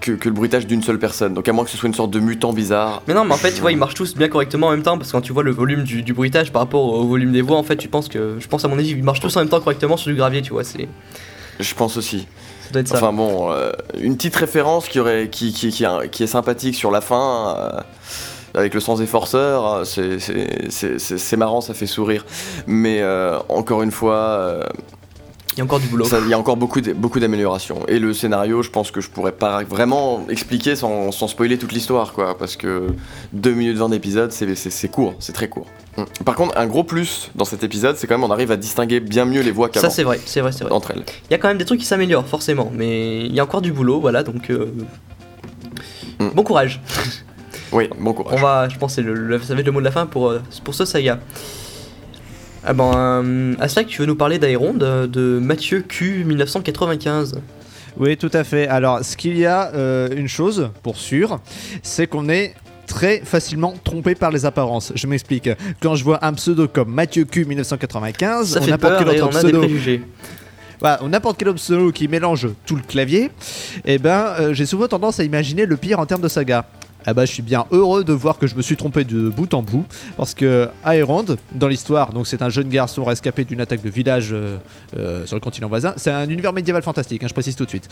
que, 0.00 0.12
que 0.12 0.28
le 0.28 0.34
bruitage 0.34 0.66
d'une 0.66 0.82
seule 0.82 0.98
personne. 0.98 1.34
Donc 1.34 1.46
à 1.48 1.52
moins 1.52 1.64
que 1.64 1.70
ce 1.70 1.76
soit 1.76 1.86
une 1.88 1.94
sorte 1.94 2.10
de 2.10 2.18
mutant 2.18 2.54
bizarre. 2.54 3.02
Mais 3.06 3.12
non, 3.12 3.24
mais 3.24 3.34
en 3.34 3.36
fait, 3.36 3.52
tu 3.52 3.60
vois, 3.60 3.72
ils 3.72 3.78
marchent 3.78 3.94
tous 3.94 4.16
bien 4.16 4.28
correctement 4.28 4.68
en 4.68 4.70
même 4.70 4.82
temps 4.82 4.96
parce 4.96 5.10
que 5.10 5.16
quand 5.16 5.20
tu 5.20 5.34
vois 5.34 5.42
le 5.42 5.50
volume 5.50 5.84
du, 5.84 6.02
du 6.02 6.14
bruitage 6.14 6.50
par 6.50 6.62
rapport 6.62 6.84
au 6.84 7.04
volume 7.06 7.30
des 7.32 7.42
voix, 7.42 7.58
en 7.58 7.62
fait, 7.62 7.76
tu 7.76 7.88
penses 7.88 8.08
que, 8.08 8.36
je 8.38 8.48
pense 8.48 8.64
à 8.64 8.68
mon 8.68 8.78
avis, 8.78 8.90
ils 8.90 9.02
marchent 9.02 9.20
tous 9.20 9.36
en 9.36 9.40
même 9.40 9.50
temps 9.50 9.60
correctement 9.60 9.98
sur 9.98 10.10
du 10.10 10.16
gravier, 10.16 10.40
tu 10.40 10.52
vois, 10.54 10.64
c'est, 10.64 10.88
Je 11.60 11.74
pense 11.74 11.98
aussi. 11.98 12.26
Enfin 12.92 13.12
bon, 13.12 13.50
euh, 13.52 13.72
une 13.98 14.16
petite 14.16 14.36
référence 14.36 14.88
qui, 14.88 14.98
est 14.98 16.26
sympathique 16.26 16.74
sur 16.74 16.90
la 16.90 17.00
fin, 17.00 17.56
euh, 17.56 17.80
avec 18.54 18.74
le 18.74 18.80
sans 18.80 19.00
efforceur, 19.00 19.66
euh, 19.66 19.84
c'est- 19.84 21.36
marrant, 21.36 21.60
ça 21.60 21.74
fait 21.74 21.86
sourire. 21.86 22.24
Mais 22.66 23.00
euh, 23.00 23.38
encore 23.48 23.82
une 23.82 23.90
fois, 23.92 24.64
Il 25.54 25.58
y 25.58 25.60
a 25.62 25.64
encore 25.64 25.80
du 25.80 25.88
boulot. 25.88 26.06
il 26.24 26.28
y 26.28 26.32
a 26.34 26.38
encore 26.38 26.56
beaucoup 26.56 26.80
beaucoup 26.94 27.18
d'améliorations. 27.20 27.80
Et 27.88 27.98
le 27.98 28.14
scénario, 28.14 28.62
je 28.62 28.70
pense 28.70 28.90
que 28.90 29.00
je 29.00 29.10
pourrais 29.10 29.32
pas 29.32 29.62
vraiment 29.64 30.24
expliquer 30.28 30.76
sans, 30.76 31.10
sans 31.12 31.26
spoiler 31.28 31.58
toute 31.58 31.72
l'histoire, 31.72 32.12
quoi. 32.12 32.38
Parce 32.38 32.56
que 32.56 32.86
2 33.32 33.52
minutes 33.52 33.76
20 33.76 33.88
d'épisode, 33.90 34.30
c'est- 34.32 34.54
c'est 34.54 34.70
c'est 34.70 34.88
court, 34.88 35.14
c'est 35.18 35.32
très 35.32 35.48
court. 35.48 35.66
Mm. 35.96 36.02
Par 36.24 36.36
contre, 36.36 36.56
un 36.56 36.66
gros 36.66 36.84
plus 36.84 37.30
dans 37.34 37.44
cet 37.44 37.64
épisode, 37.64 37.96
c'est 37.96 38.06
quand 38.06 38.16
même 38.16 38.24
on 38.24 38.32
arrive 38.32 38.52
à 38.52 38.56
distinguer 38.56 39.00
bien 39.00 39.24
mieux 39.24 39.40
les 39.42 39.50
voix 39.50 39.68
qu'avant. 39.68 39.88
Ça, 39.88 39.94
c'est 39.94 40.04
vrai, 40.04 40.20
c'est 40.24 40.40
vrai, 40.40 40.52
c'est 40.52 40.64
vrai. 40.64 40.72
entre 40.72 40.92
elles. 40.92 41.04
Il 41.28 41.32
y 41.32 41.34
a 41.34 41.38
quand 41.38 41.48
même 41.48 41.58
des 41.58 41.64
trucs 41.64 41.80
qui 41.80 41.86
s'améliorent, 41.86 42.26
forcément, 42.28 42.70
mais 42.74 43.24
il 43.26 43.34
y 43.34 43.40
a 43.40 43.44
encore 43.44 43.60
du 43.60 43.72
boulot, 43.72 44.00
voilà, 44.00 44.22
donc. 44.22 44.50
euh, 44.50 44.66
Mm. 46.18 46.28
Bon 46.34 46.42
courage. 46.42 46.80
Oui, 47.72 47.88
bon 47.98 48.12
courage. 48.12 48.38
On 48.38 48.42
va, 48.42 48.68
je 48.68 48.76
pense, 48.78 48.92
que 48.92 48.96
c'est 48.96 49.02
le, 49.02 49.14
le- 49.14 49.40
ça 49.40 49.54
va 49.54 49.60
être 49.60 49.66
le 49.66 49.72
mot 49.72 49.80
de 49.80 49.84
la 49.86 49.90
fin 49.90 50.04
pour, 50.06 50.28
euh, 50.28 50.40
pour 50.64 50.74
ce 50.74 50.84
saga. 50.84 51.18
Ah 52.64 52.74
ben, 52.74 52.92
euh, 52.94 53.54
Aslak, 53.58 53.86
tu 53.86 54.00
veux 54.00 54.06
nous 54.06 54.16
parler 54.16 54.38
d'Aeron 54.38 54.74
de, 54.74 55.06
de 55.06 55.38
Mathieu 55.38 55.80
Q 55.80 56.24
1995 56.24 57.40
Oui, 57.96 58.16
tout 58.18 58.30
à 58.34 58.44
fait. 58.44 58.68
Alors, 58.68 59.02
ce 59.02 59.16
qu'il 59.16 59.38
y 59.38 59.46
a, 59.46 59.72
euh, 59.74 60.08
une 60.14 60.28
chose 60.28 60.70
pour 60.82 60.98
sûr, 60.98 61.40
c'est 61.82 62.06
qu'on 62.06 62.28
est 62.28 62.54
très 62.86 63.20
facilement 63.24 63.74
trompé 63.82 64.14
par 64.14 64.30
les 64.30 64.44
apparences. 64.44 64.92
Je 64.94 65.06
m'explique. 65.06 65.48
Quand 65.80 65.94
je 65.94 66.04
vois 66.04 66.22
un 66.24 66.34
pseudo 66.34 66.68
comme 66.68 66.92
Mathieu 66.92 67.24
Q 67.24 67.46
1995, 67.46 68.52
Ça 68.52 68.60
ou 68.60 68.62
fait 68.64 68.70
n'importe 68.70 68.98
quel 68.98 69.08
autre 69.08 69.28
on 69.32 69.36
a 69.36 69.38
pseudo, 69.38 69.64
voilà, 70.80 71.00
n'importe 71.08 71.38
quel 71.38 71.54
pseudo 71.54 71.92
qui 71.92 72.08
mélange 72.08 72.48
tout 72.66 72.74
le 72.74 72.82
clavier, 72.82 73.30
eh 73.84 73.98
ben, 73.98 74.34
euh, 74.38 74.54
j'ai 74.54 74.66
souvent 74.66 74.88
tendance 74.88 75.20
à 75.20 75.24
imaginer 75.24 75.66
le 75.66 75.76
pire 75.76 75.98
en 75.98 76.06
termes 76.06 76.22
de 76.22 76.28
saga. 76.28 76.66
Ah 77.06 77.14
bah, 77.14 77.24
je 77.24 77.32
suis 77.32 77.42
bien 77.42 77.64
heureux 77.70 78.04
de 78.04 78.12
voir 78.12 78.38
que 78.38 78.46
je 78.46 78.54
me 78.54 78.62
suis 78.62 78.76
trompé 78.76 79.04
de 79.04 79.28
bout 79.28 79.52
en 79.54 79.62
bout 79.62 79.84
parce 80.16 80.34
que 80.34 80.68
Aerond 80.86 81.24
dans 81.52 81.68
l'histoire 81.68 82.12
donc 82.12 82.26
c'est 82.26 82.42
un 82.42 82.50
jeune 82.50 82.68
garçon 82.68 83.04
rescapé 83.04 83.44
d'une 83.44 83.60
attaque 83.60 83.82
de 83.82 83.88
village 83.90 84.30
euh, 84.32 84.58
euh, 84.96 85.24
sur 85.26 85.34
le 85.36 85.40
continent 85.40 85.68
voisin 85.68 85.94
c'est 85.96 86.10
un 86.10 86.28
univers 86.28 86.52
médiéval 86.52 86.82
fantastique 86.82 87.22
hein, 87.24 87.26
je 87.28 87.32
précise 87.32 87.56
tout 87.56 87.64
de 87.64 87.70
suite 87.70 87.88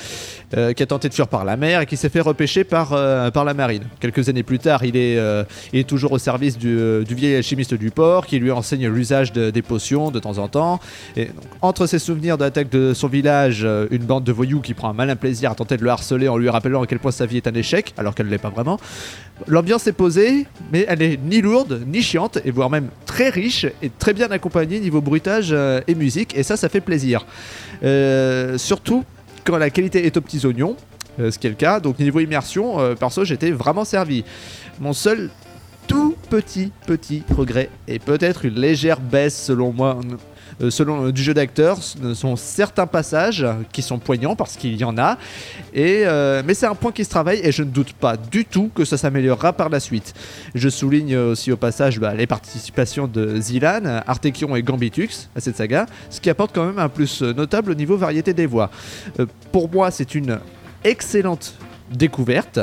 euh, 0.56 0.72
qui 0.74 0.82
a 0.82 0.86
tenté 0.86 1.08
de 1.08 1.14
fuir 1.14 1.26
par 1.28 1.44
la 1.44 1.56
mer 1.56 1.80
et 1.80 1.86
qui 1.86 1.96
s'est 1.96 2.08
fait 2.10 2.20
repêcher 2.20 2.64
par, 2.64 2.90
par 3.32 3.44
la 3.44 3.54
marine 3.54 3.84
quelques 4.00 4.28
années 4.28 4.42
plus 4.42 4.58
tard 4.58 4.84
il 4.84 4.96
est, 4.96 5.18
il 5.72 5.78
est 5.78 5.88
toujours 5.88 6.12
au 6.12 6.18
service 6.18 6.58
du, 6.58 6.76
du 7.04 7.14
vieil 7.14 7.34
alchimiste 7.36 7.74
du 7.74 7.90
port 7.90 8.26
qui 8.26 8.38
lui 8.38 8.50
enseigne 8.50 8.88
l'usage 8.88 9.32
de- 9.32 9.50
des 9.50 9.62
potions 9.62 10.10
de 10.10 10.18
temps 10.18 10.38
en 10.38 10.48
temps 10.48 10.80
et 11.16 11.28
entre 11.62 11.86
ses 11.86 11.98
souvenirs 11.98 12.36
de 12.38 12.44
l'attaque 12.44 12.70
de 12.70 12.92
son 12.94 13.08
village, 13.08 13.66
une 13.90 14.04
bande 14.04 14.24
de 14.24 14.32
voyous 14.32 14.60
qui 14.60 14.74
prend 14.74 14.90
un 14.90 14.92
malin 14.92 15.16
plaisir 15.16 15.50
à 15.50 15.54
tenter 15.54 15.76
de 15.76 15.82
le 15.84 15.90
harceler 15.90 16.28
en 16.28 16.36
lui 16.36 16.48
rappelant 16.50 16.82
à 16.82 16.86
quel 16.86 16.98
point 16.98 17.10
sa 17.10 17.26
vie 17.26 17.38
est 17.38 17.46
un 17.46 17.54
échec, 17.54 17.94
alors 17.96 18.14
qu'elle 18.14 18.26
ne 18.26 18.30
l'est 18.30 18.38
pas 18.38 18.50
vraiment. 18.50 18.78
L'ambiance 19.46 19.86
est 19.86 19.92
posée, 19.92 20.46
mais 20.72 20.84
elle 20.88 21.02
est 21.02 21.16
ni 21.16 21.40
lourde, 21.40 21.82
ni 21.86 22.02
chiante, 22.02 22.38
et 22.44 22.50
voire 22.50 22.70
même 22.70 22.88
très 23.06 23.28
riche 23.28 23.66
et 23.82 23.90
très 23.90 24.12
bien 24.12 24.30
accompagnée 24.30 24.80
niveau 24.80 25.00
bruitage 25.00 25.50
euh, 25.52 25.80
et 25.86 25.94
musique, 25.94 26.36
et 26.36 26.42
ça, 26.42 26.56
ça 26.56 26.68
fait 26.68 26.80
plaisir. 26.80 27.24
Euh, 27.84 28.58
surtout 28.58 29.04
quand 29.44 29.56
la 29.56 29.70
qualité 29.70 30.04
est 30.06 30.16
aux 30.16 30.20
petits 30.20 30.44
oignons, 30.44 30.76
euh, 31.20 31.30
ce 31.30 31.38
qui 31.38 31.46
est 31.46 31.50
le 31.50 31.56
cas. 31.56 31.78
Donc 31.80 31.98
niveau 31.98 32.20
immersion, 32.20 32.94
perso, 32.96 33.24
j'étais 33.24 33.50
vraiment 33.50 33.84
servi. 33.84 34.24
Mon 34.80 34.92
seul 34.92 35.30
tout 35.86 36.16
petit 36.28 36.70
petit 36.86 37.22
regret 37.34 37.70
et 37.86 37.98
peut-être 37.98 38.44
une 38.44 38.60
légère 38.60 39.00
baisse 39.00 39.44
selon 39.44 39.72
moi 39.72 39.98
selon 40.70 41.06
euh, 41.06 41.12
du 41.12 41.22
jeu 41.22 41.34
d'acteur 41.34 41.78
sont 41.82 42.36
certains 42.36 42.86
passages 42.86 43.46
qui 43.72 43.82
sont 43.82 43.98
poignants 43.98 44.36
parce 44.36 44.56
qu'il 44.56 44.76
y 44.76 44.84
en 44.84 44.98
a. 44.98 45.18
Et 45.74 46.02
euh, 46.04 46.42
mais 46.44 46.54
c'est 46.54 46.66
un 46.66 46.74
point 46.74 46.92
qui 46.92 47.04
se 47.04 47.10
travaille 47.10 47.40
et 47.42 47.52
je 47.52 47.62
ne 47.62 47.70
doute 47.70 47.92
pas 47.92 48.16
du 48.16 48.44
tout 48.44 48.70
que 48.74 48.84
ça 48.84 48.96
s'améliorera 48.96 49.52
par 49.52 49.68
la 49.68 49.80
suite. 49.80 50.14
Je 50.54 50.68
souligne 50.68 51.16
aussi 51.16 51.52
au 51.52 51.56
passage 51.56 51.98
bah, 51.98 52.14
les 52.14 52.26
participations 52.26 53.06
de 53.06 53.40
Zilan, 53.40 54.02
Artekion 54.06 54.54
et 54.56 54.62
Gambitux 54.62 55.28
à 55.36 55.40
cette 55.40 55.56
saga 55.56 55.86
ce 56.10 56.20
qui 56.20 56.30
apporte 56.30 56.54
quand 56.54 56.66
même 56.66 56.78
un 56.78 56.88
plus 56.88 57.22
euh, 57.22 57.32
notable 57.32 57.72
au 57.72 57.74
niveau 57.74 57.96
variété 57.96 58.32
des 58.34 58.46
voix. 58.46 58.70
Euh, 59.18 59.26
pour 59.52 59.70
moi 59.70 59.90
c'est 59.90 60.14
une 60.14 60.38
excellente 60.84 61.54
découverte 61.92 62.60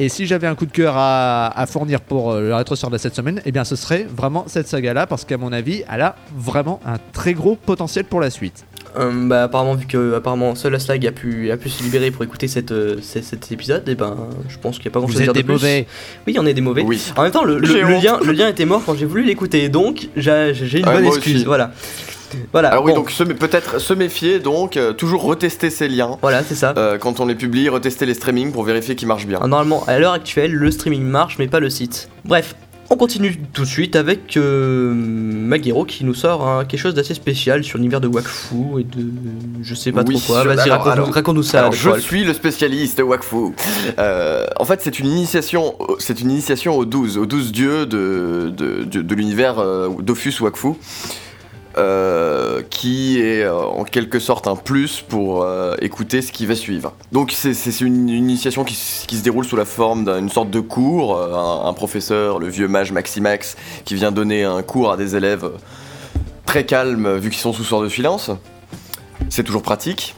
et 0.00 0.08
si 0.08 0.26
j'avais 0.26 0.46
un 0.46 0.54
coup 0.54 0.64
de 0.66 0.72
cœur 0.72 0.94
à, 0.96 1.48
à 1.56 1.66
fournir 1.66 2.00
pour 2.00 2.32
euh, 2.32 2.40
le 2.40 2.54
rétrosort 2.54 2.90
de 2.90 2.96
cette 2.98 3.14
semaine, 3.14 3.42
eh 3.44 3.52
bien 3.52 3.64
ce 3.64 3.76
serait 3.76 4.06
vraiment 4.16 4.44
cette 4.48 4.66
saga-là, 4.66 5.06
parce 5.06 5.24
qu'à 5.26 5.36
mon 5.36 5.52
avis, 5.52 5.82
elle 5.92 6.00
a 6.00 6.16
vraiment 6.36 6.80
un 6.86 6.96
très 7.12 7.34
gros 7.34 7.54
potentiel 7.54 8.04
pour 8.06 8.20
la 8.20 8.30
suite. 8.30 8.64
Euh, 8.98 9.28
bah, 9.28 9.44
apparemment, 9.44 9.74
vu 9.74 9.86
que 9.86 10.14
apparemment 10.14 10.54
seul 10.54 10.74
Aslag 10.74 11.06
a 11.06 11.12
pu, 11.12 11.50
a 11.50 11.56
pu 11.56 11.68
se 11.68 11.82
libérer 11.82 12.10
pour 12.10 12.24
écouter 12.24 12.48
cette, 12.48 12.72
euh, 12.72 12.96
cet, 13.02 13.24
cet 13.24 13.52
épisode, 13.52 13.88
et 13.88 13.94
ben 13.94 14.16
je 14.48 14.56
pense 14.58 14.76
qu'il 14.78 14.86
n'y 14.86 14.92
a 14.92 14.94
pas 14.94 15.00
grand 15.00 15.08
chose 15.08 15.20
à 15.20 15.24
dire 15.24 15.32
de 15.34 15.42
plus. 15.42 15.84
Oui, 16.26 16.36
on 16.38 16.46
est 16.46 16.54
des 16.54 16.60
mauvais. 16.60 16.82
Oui. 16.82 17.00
En 17.16 17.22
même 17.22 17.30
temps, 17.30 17.44
le, 17.44 17.58
lien, 17.58 18.18
le 18.24 18.32
lien 18.32 18.48
était 18.48 18.64
mort 18.64 18.82
quand 18.84 18.96
j'ai 18.96 19.06
voulu 19.06 19.22
l'écouter, 19.22 19.68
donc 19.68 20.08
j'ai 20.16 20.50
une 20.78 20.88
Ouais, 20.88 20.94
bonne 20.94 21.04
excuse. 21.04 21.36
aussi. 21.36 21.44
Voilà. 21.44 21.72
Voilà. 22.52 22.68
Alors 22.70 22.84
oui, 22.84 22.92
bon, 22.92 22.98
donc 22.98 23.10
se- 23.10 23.22
peut-être 23.24 23.78
se 23.80 23.94
méfier, 23.94 24.38
donc 24.38 24.76
euh, 24.76 24.92
toujours 24.92 25.22
retester 25.22 25.70
ces 25.70 25.88
liens 25.88 26.18
Voilà, 26.22 26.42
c'est 26.42 26.54
ça. 26.54 26.74
euh, 26.76 26.98
quand 26.98 27.20
on 27.20 27.26
les 27.26 27.34
publie, 27.34 27.68
retester 27.68 28.06
les 28.06 28.14
streamings 28.14 28.52
pour 28.52 28.64
vérifier 28.64 28.94
qu'ils 28.96 29.08
marchent 29.08 29.26
bien. 29.26 29.36
Alors, 29.38 29.48
normalement, 29.48 29.84
à 29.86 29.98
l'heure 29.98 30.12
actuelle, 30.12 30.52
le 30.52 30.70
streaming 30.70 31.02
marche, 31.02 31.36
mais 31.38 31.48
pas 31.48 31.60
le 31.60 31.70
site. 31.70 32.08
Bref, 32.24 32.54
on 32.92 32.96
continue 32.96 33.38
tout 33.52 33.62
de 33.62 33.68
suite 33.68 33.94
avec 33.94 34.36
euh, 34.36 34.92
Magiro 34.92 35.84
qui 35.84 36.04
nous 36.04 36.12
sort 36.14 36.48
hein, 36.48 36.64
quelque 36.64 36.80
chose 36.80 36.94
d'assez 36.94 37.14
spécial 37.14 37.62
sur 37.62 37.78
l'univers 37.78 38.00
de 38.00 38.08
Wakfu 38.08 38.80
et 38.80 38.82
de. 38.82 39.06
Je 39.62 39.74
sais 39.76 39.92
pas 39.92 40.02
Oui, 40.04 40.16
trop 40.16 40.32
quoi. 40.34 40.42
Vas-y, 40.42 40.60
alors- 40.62 40.78
raconte- 40.78 40.92
alors- 40.92 41.12
raconte-nous 41.12 41.42
ça. 41.44 41.60
Alors, 41.60 41.72
je 41.72 42.00
suis 42.00 42.24
le 42.24 42.34
spécialiste 42.34 43.00
Wakfu. 43.00 43.54
Euh, 44.00 44.44
en 44.58 44.64
fait, 44.64 44.80
c'est 44.82 44.98
une 44.98 45.06
initiation, 45.06 45.74
c'est 46.00 46.20
une 46.20 46.30
initiation 46.32 46.76
aux 46.76 46.84
12, 46.84 47.16
aux 47.18 47.26
12 47.26 47.52
dieux 47.52 47.86
de, 47.86 48.52
de, 48.56 48.82
de- 48.82 49.02
de 49.02 49.14
l'univers 49.14 49.60
euh, 49.60 49.88
d'Ophus 50.00 50.34
Wakfu, 50.40 50.70
euh, 51.80 52.62
qui 52.68 53.20
est 53.20 53.42
euh, 53.42 53.56
en 53.56 53.84
quelque 53.84 54.18
sorte 54.18 54.46
un 54.46 54.54
plus 54.54 55.00
pour 55.00 55.42
euh, 55.42 55.74
écouter 55.80 56.20
ce 56.20 56.30
qui 56.30 56.44
va 56.44 56.54
suivre. 56.54 56.92
Donc, 57.10 57.32
c'est- 57.32 57.80
une, 57.80 58.08
initiation 58.10 58.64
qui, 58.64 58.74
se 58.74 59.22
déroule 59.22 59.46
sous 59.46 59.56
la 59.56 59.64
forme 59.64 60.04
d'une 60.04 60.28
sorte 60.28 60.50
de 60.50 60.60
cours. 60.60 61.18
un, 61.18 61.72
professeur, 61.72 62.38
le 62.38 62.48
vieux 62.48 62.68
mage 62.68 62.92
Maximax, 62.92 63.56
qui 63.84 63.94
vient 63.94 64.12
donner 64.12 64.44
un 64.44 64.62
cours 64.62 64.92
à 64.92 64.96
des 64.98 65.16
élèves 65.16 65.50
très 66.44 66.66
calmes 66.66 67.16
vu 67.16 67.30
qu'ils 67.30 67.40
sont 67.40 67.54
sous 67.54 67.64
sort 67.64 67.82
de 67.82 67.88
silence. 67.88 68.30
C'est 69.30 69.44
toujours 69.44 69.62
pratique. 69.62 70.14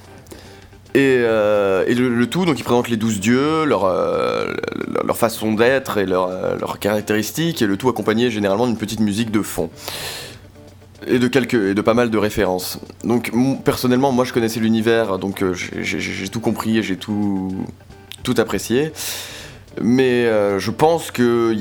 Et, 0.94 1.18
le, 1.18 2.24
tout, 2.24 2.44
donc 2.44 2.58
ils 2.58 2.64
présentent 2.64 2.88
les 2.88 2.96
douze 2.96 3.20
dieux, 3.20 3.64
leur, 3.64 3.86
façon 5.14 5.52
d'être 5.52 5.98
et 5.98 6.06
leur, 6.06 6.28
leurs 6.58 6.78
caractéristiques, 6.80 7.62
et 7.62 7.66
le 7.66 7.76
tout 7.76 7.88
accompagné 7.88 8.30
généralement 8.30 8.66
d'une 8.66 8.78
petite 8.78 9.00
musique 9.00 9.30
de 9.30 9.42
fond. 9.42 9.70
Et 11.06 11.18
de 11.18 11.28
quelques 11.28 11.54
et 11.54 11.74
de 11.74 11.80
pas 11.80 11.94
mal 11.94 12.10
de 12.10 12.18
références. 12.18 12.78
Donc 13.04 13.32
personnellement, 13.64 14.12
moi 14.12 14.24
je 14.24 14.32
connaissais 14.32 14.60
l'univers, 14.60 15.18
donc 15.18 15.42
euh, 15.42 15.52
j'ai- 15.54 16.28
tout 16.28 16.40
compris 16.40 16.78
et 16.78 16.82
j'ai 16.82 16.96
tout 16.96 17.52
tout 18.22 18.34
apprécié. 18.38 18.92
Mais 19.80 20.26
euh, 20.26 20.58
je 20.58 20.70
pense 20.70 21.10
que 21.10 21.54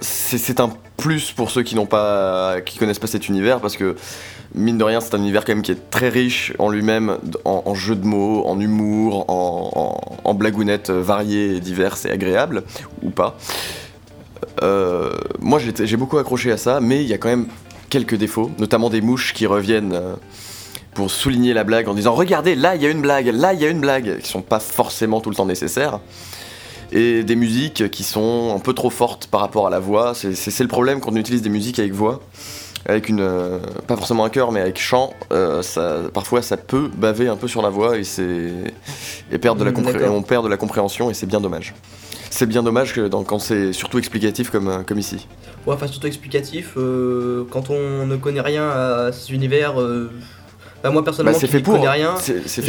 c'est 0.00 0.60
un 0.60 0.70
plus 0.96 1.32
pour 1.32 1.50
ceux 1.50 1.62
qui 1.62 1.74
n'ont 1.74 1.86
pas 1.86 2.56
qui 2.64 2.78
connaissent 2.78 2.98
pas 2.98 3.06
cet 3.06 3.28
univers 3.28 3.60
parce 3.60 3.76
que 3.76 3.96
mine 4.54 4.78
de 4.78 4.84
rien 4.84 5.00
c'est 5.00 5.14
un 5.14 5.18
univers 5.18 5.44
quand 5.44 5.52
même 5.54 5.62
qui 5.62 5.72
est 5.72 5.90
très 5.90 6.08
riche 6.08 6.52
en 6.58 6.70
lui-même 6.70 7.18
en, 7.44 7.62
en 7.66 7.74
jeux 7.74 7.96
de 7.96 8.06
mots, 8.06 8.44
en 8.46 8.58
humour, 8.58 9.24
en, 9.28 10.00
en, 10.24 10.34
blagounettes 10.34 10.90
variées, 10.90 11.60
diverses 11.60 12.04
et 12.06 12.10
agréables 12.10 12.62
ou 13.02 13.10
pas. 13.10 13.36
Euh, 14.62 15.12
moi 15.38 15.58
j'ai 15.60 15.96
beaucoup 15.96 16.18
accroché 16.18 16.50
à 16.50 16.56
ça, 16.56 16.80
mais 16.80 17.02
il 17.02 17.08
y 17.08 17.14
a 17.14 17.18
quand 17.18 17.28
même 17.28 17.46
quelques 17.90 18.16
défauts, 18.16 18.50
notamment 18.58 18.90
des 18.90 19.00
mouches 19.00 19.32
qui 19.34 19.46
reviennent 19.46 19.92
euh, 19.94 20.14
pour 20.94 21.10
souligner 21.10 21.52
la 21.54 21.64
blague 21.64 21.88
en 21.88 21.94
disant 21.94 22.14
regardez 22.14 22.54
là 22.54 22.74
il 22.76 22.82
y 22.82 22.86
a 22.86 22.90
une 22.90 23.02
blague, 23.02 23.26
là 23.28 23.52
il 23.52 23.60
y 23.60 23.64
a 23.66 23.68
une 23.68 23.80
blague, 23.80 24.18
qui 24.20 24.28
sont 24.28 24.42
pas 24.42 24.60
forcément 24.60 25.20
tout 25.20 25.30
le 25.30 25.36
temps 25.36 25.46
nécessaires. 25.46 26.00
Et 26.92 27.24
des 27.24 27.34
musiques 27.36 27.90
qui 27.90 28.04
sont 28.04 28.54
un 28.54 28.60
peu 28.60 28.72
trop 28.72 28.90
fortes 28.90 29.26
par 29.26 29.40
rapport 29.40 29.66
à 29.66 29.70
la 29.70 29.80
voix. 29.80 30.14
C'est 30.14 30.60
le 30.60 30.68
problème 30.68 31.00
quand 31.00 31.10
on 31.12 31.16
utilise 31.16 31.42
des 31.42 31.48
musiques 31.48 31.80
avec 31.80 31.92
voix, 31.92 32.20
avec 32.88 33.08
une 33.08 33.20
euh, 33.20 33.58
pas 33.88 33.96
forcément 33.96 34.24
un 34.24 34.30
chœur 34.30 34.52
mais 34.52 34.60
avec 34.60 34.78
chant. 34.78 35.12
euh, 35.32 35.62
ça, 35.62 35.96
parfois 36.14 36.42
ça 36.42 36.56
peut 36.56 36.88
baver 36.96 37.26
un 37.28 37.34
peu 37.36 37.48
sur 37.48 37.60
la 37.60 37.70
voix 37.70 37.96
et 37.98 38.02
et 39.32 39.38
perdre 39.38 39.58
de 39.60 39.64
la 39.64 39.72
Mm, 39.72 40.14
on 40.14 40.22
perd 40.22 40.44
de 40.44 40.48
la 40.48 40.56
compréhension 40.56 41.10
et 41.10 41.14
c'est 41.14 41.26
bien 41.26 41.40
dommage. 41.40 41.74
C'est 42.30 42.46
bien 42.46 42.62
dommage 42.62 42.94
que 42.94 43.08
dans- 43.08 43.24
quand 43.24 43.40
c'est 43.40 43.72
surtout 43.72 43.98
explicatif 43.98 44.50
comme, 44.50 44.84
comme 44.86 44.98
ici. 44.98 45.26
Ouais, 45.66 45.74
enfin, 45.74 45.86
surtout 45.88 46.06
explicatif, 46.06 46.74
euh, 46.76 47.44
quand 47.50 47.70
on 47.70 48.06
ne 48.06 48.16
connaît 48.16 48.40
rien 48.40 48.68
à 48.68 49.10
cet 49.12 49.30
univers. 49.30 49.80
euh, 49.80 50.10
bah, 50.82 50.90
moi 50.90 51.00
Bah, 51.02 51.06
personnellement, 51.06 51.38
fait 51.48 51.58
n'y 51.58 51.62
pour. 51.64 51.74
connais 51.74 51.88
rien, 51.88 52.14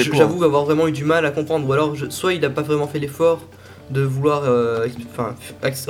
je- 0.04 0.10
j'avoue 0.18 0.44
avoir 0.44 0.66
vraiment 0.66 0.88
eu 0.88 0.92
du 0.92 1.04
mal 1.04 1.26
à 1.26 1.32
comprendre. 1.32 1.68
Ou 1.68 1.74
alors, 1.74 1.96
je- 1.96 2.10
soit 2.10 2.34
il 2.34 2.42
n'a 2.42 2.50
pas 2.50 2.64
vraiment 2.64 2.88
fait 2.88 2.98
l'effort 3.00 3.42
de 3.92 4.02
vouloir 4.02 4.44
euh, 4.46 4.88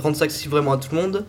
rendre 0.02 0.18
ça 0.18 0.26
accessible 0.26 0.52
vraiment 0.52 0.74
à 0.74 0.78
tout 0.78 0.90
le 0.94 1.02
monde. 1.02 1.26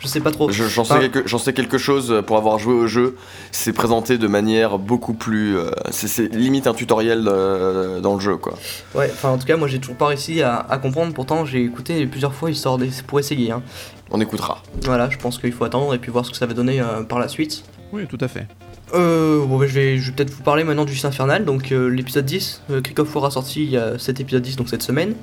Je 0.00 0.06
sais 0.08 0.20
pas 0.20 0.30
trop. 0.30 0.50
Je- 0.50 0.64
J'en 0.64 0.84
sais, 0.84 0.92
Enfin- 0.92 1.00
quelque- 1.00 1.26
j'en 1.26 1.38
sais 1.38 1.52
quelque 1.52 1.78
chose 1.78 2.22
pour 2.26 2.36
avoir 2.36 2.58
joué 2.58 2.74
au 2.74 2.86
jeu. 2.86 3.16
C'est 3.52 3.72
présenté 3.72 4.18
de 4.18 4.26
manière 4.26 4.78
beaucoup 4.78 5.14
plus. 5.14 5.56
euh, 5.56 5.70
c'est- 5.90 6.08
c'est 6.08 6.28
limite 6.34 6.66
un 6.66 6.74
tutoriel 6.74 7.26
euh, 7.26 8.00
dans 8.00 8.14
le 8.14 8.20
jeu, 8.20 8.36
quoi. 8.36 8.54
Ouais, 8.94 9.10
enfin, 9.12 9.30
en 9.30 9.38
tout 9.38 9.46
cas, 9.46 9.56
moi 9.56 9.66
j'ai 9.68 9.78
toujours 9.78 9.96
pas 9.96 10.06
réussi 10.08 10.42
à, 10.42 10.56
à 10.56 10.78
comprendre. 10.78 11.12
Pourtant, 11.14 11.44
j'ai 11.44 11.62
écouté 11.64 12.06
plusieurs 12.06 12.34
fois 12.34 12.50
histoire 12.50 12.76
de, 12.78 12.86
pour 13.06 13.18
essayer. 13.18 13.50
hein. 13.50 13.62
On 14.10 14.20
écoutera. 14.20 14.62
Voilà, 14.84 15.08
je 15.10 15.16
pense 15.18 15.38
qu'il 15.38 15.52
faut 15.52 15.64
attendre 15.64 15.94
et 15.94 15.98
puis 15.98 16.10
voir 16.12 16.24
ce 16.26 16.30
que 16.30 16.36
ça 16.36 16.46
va 16.46 16.52
donner 16.54 16.80
euh, 16.80 17.02
par 17.02 17.18
la 17.18 17.28
suite. 17.28 17.64
Oui, 17.92 18.06
tout 18.06 18.18
à 18.20 18.28
fait. 18.28 18.46
Euh, 18.94 19.44
bon, 19.44 19.58
bah, 19.58 19.66
je 19.66 19.74
vais, 19.74 19.98
je 19.98 20.06
vais 20.06 20.16
peut-être 20.16 20.30
vous 20.30 20.42
parler 20.42 20.64
maintenant 20.64 20.84
du 20.84 20.94
Infernal. 21.04 21.44
Donc, 21.44 21.72
euh, 21.72 21.88
l'épisode 21.88 22.24
10, 22.24 22.62
euh, 22.70 22.80
of 22.98 23.14
War 23.14 23.24
a 23.26 23.30
sorti 23.30 23.64
il 23.64 23.70
y 23.70 23.76
a 23.76 23.98
cet 23.98 24.20
épisode 24.20 24.42
10, 24.42 24.56
donc 24.56 24.68
cette 24.68 24.82
semaine. 24.82 25.14